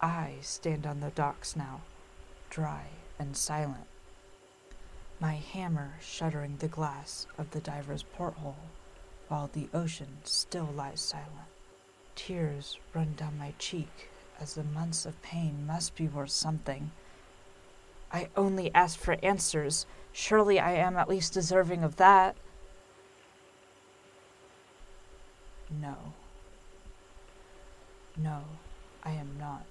I 0.00 0.34
stand 0.42 0.84
on 0.84 1.00
the 1.00 1.10
docks 1.10 1.56
now, 1.56 1.80
dry 2.50 2.88
and 3.18 3.34
silent, 3.34 3.86
my 5.20 5.34
hammer 5.34 5.94
shuttering 6.02 6.56
the 6.58 6.68
glass 6.68 7.26
of 7.38 7.52
the 7.52 7.60
diver's 7.60 8.02
porthole, 8.02 8.68
while 9.28 9.48
the 9.52 9.68
ocean 9.72 10.18
still 10.24 10.68
lies 10.74 11.00
silent. 11.00 11.48
Tears 12.14 12.78
run 12.92 13.14
down 13.16 13.38
my 13.38 13.54
cheek 13.58 14.10
as 14.40 14.54
the 14.54 14.64
months 14.64 15.06
of 15.06 15.20
pain 15.22 15.66
must 15.66 15.94
be 15.94 16.08
worth 16.08 16.30
something. 16.30 16.90
I 18.12 18.28
only 18.36 18.72
ask 18.74 18.98
for 18.98 19.16
answers. 19.22 19.86
Surely 20.12 20.60
I 20.60 20.72
am 20.72 20.96
at 20.96 21.08
least 21.08 21.32
deserving 21.32 21.82
of 21.82 21.96
that. 21.96 22.36
No. 25.70 25.96
No, 28.16 28.44
I 29.02 29.10
am 29.10 29.36
not. 29.38 29.64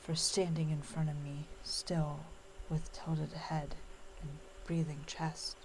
For 0.00 0.14
standing 0.14 0.70
in 0.70 0.82
front 0.82 1.08
of 1.08 1.22
me, 1.22 1.46
still, 1.62 2.20
with 2.68 2.92
tilted 2.92 3.32
head 3.32 3.74
and 4.20 4.30
breathing 4.66 5.00
chest, 5.06 5.56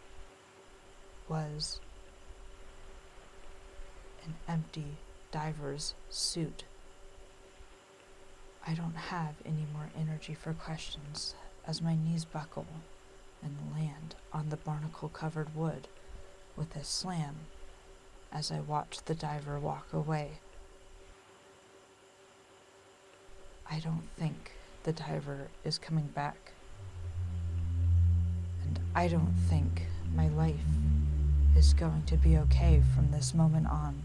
was 1.27 1.79
an 4.23 4.35
empty 4.47 4.97
diver's 5.31 5.95
suit. 6.09 6.63
I 8.67 8.73
don't 8.73 8.95
have 8.95 9.35
any 9.45 9.67
more 9.73 9.89
energy 9.99 10.33
for 10.33 10.53
questions 10.53 11.35
as 11.67 11.81
my 11.81 11.95
knees 11.95 12.25
buckle 12.25 12.65
and 13.43 13.55
land 13.75 14.15
on 14.33 14.49
the 14.49 14.57
barnacle 14.57 15.09
covered 15.09 15.55
wood 15.55 15.87
with 16.57 16.75
a 16.75 16.83
slam 16.83 17.35
as 18.31 18.51
I 18.51 18.59
watch 18.61 18.99
the 19.05 19.13
diver 19.13 19.59
walk 19.59 19.93
away. 19.93 20.39
I 23.69 23.79
don't 23.79 24.07
think 24.17 24.53
the 24.83 24.93
diver 24.93 25.47
is 25.63 25.77
coming 25.77 26.07
back. 26.07 26.51
And 28.63 28.79
I 28.95 29.07
don't 29.07 29.33
think 29.47 29.83
my 30.15 30.27
life 30.29 30.55
is 31.55 31.73
going 31.73 32.03
to 32.07 32.17
be 32.17 32.37
okay 32.37 32.81
from 32.95 33.11
this 33.11 33.33
moment 33.33 33.67
on. 33.67 34.03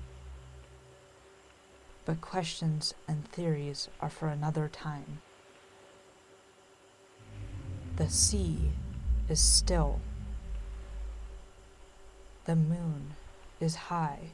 But 2.04 2.20
questions 2.20 2.94
and 3.06 3.26
theories 3.28 3.88
are 4.00 4.10
for 4.10 4.28
another 4.28 4.68
time. 4.68 5.20
The 7.96 8.08
sea 8.08 8.70
is 9.28 9.40
still. 9.40 10.00
The 12.46 12.56
moon 12.56 13.14
is 13.60 13.74
high. 13.74 14.30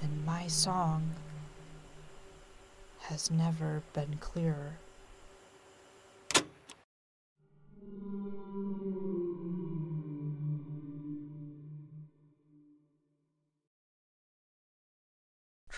And 0.00 0.24
my 0.24 0.46
song 0.46 1.12
has 3.00 3.30
never 3.30 3.82
been 3.92 4.16
clearer. 4.20 4.78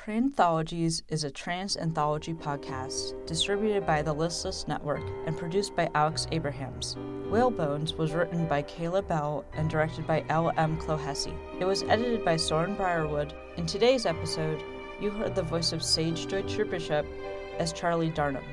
Tranthologies 0.07 1.03
is 1.11 1.25
a 1.25 1.31
trans 1.31 1.77
anthology 1.77 2.33
podcast 2.33 3.15
distributed 3.27 3.85
by 3.85 4.01
the 4.01 4.15
Listless 4.15 4.67
Network 4.67 5.03
and 5.27 5.37
produced 5.37 5.77
by 5.77 5.91
Alex 5.95 6.27
Abrahams. 6.33 6.97
Whalebones 7.29 7.93
was 7.93 8.15
written 8.15 8.47
by 8.49 8.63
Kayla 8.63 9.07
Bell 9.07 9.45
and 9.53 9.69
directed 9.69 10.07
by 10.07 10.25
L. 10.31 10.53
M. 10.57 10.79
Clohessy. 10.79 11.37
It 11.61 11.67
was 11.67 11.83
edited 11.83 12.25
by 12.25 12.37
Sorren 12.37 12.79
Briarwood. 12.79 13.35
In 13.59 13.67
today's 13.67 14.07
episode, 14.07 14.63
you 15.03 15.11
heard 15.11 15.35
the 15.35 15.43
voice 15.43 15.71
of 15.75 15.83
Sage 15.83 16.27
Deutscher 16.27 16.65
Bishop 16.65 17.05
as 17.59 17.75
Charlie 17.75 18.11
Darnham. 18.11 18.45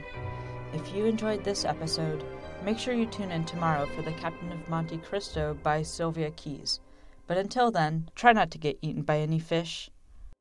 If 0.73 0.93
you 0.93 1.05
enjoyed 1.05 1.45
this 1.45 1.63
episode, 1.63 2.25
make 2.65 2.77
sure 2.77 2.93
you 2.93 3.05
tune 3.05 3.31
in 3.31 3.45
tomorrow 3.45 3.85
for 3.95 4.01
The 4.01 4.11
Captain 4.11 4.51
of 4.51 4.67
Monte 4.67 4.97
Cristo 4.97 5.57
by 5.63 5.81
Sylvia 5.81 6.31
Keyes. 6.31 6.81
But 7.25 7.37
until 7.37 7.71
then, 7.71 8.09
try 8.15 8.33
not 8.33 8.51
to 8.51 8.57
get 8.57 8.79
eaten 8.81 9.03
by 9.03 9.19
any 9.19 9.39
fish. 9.39 9.89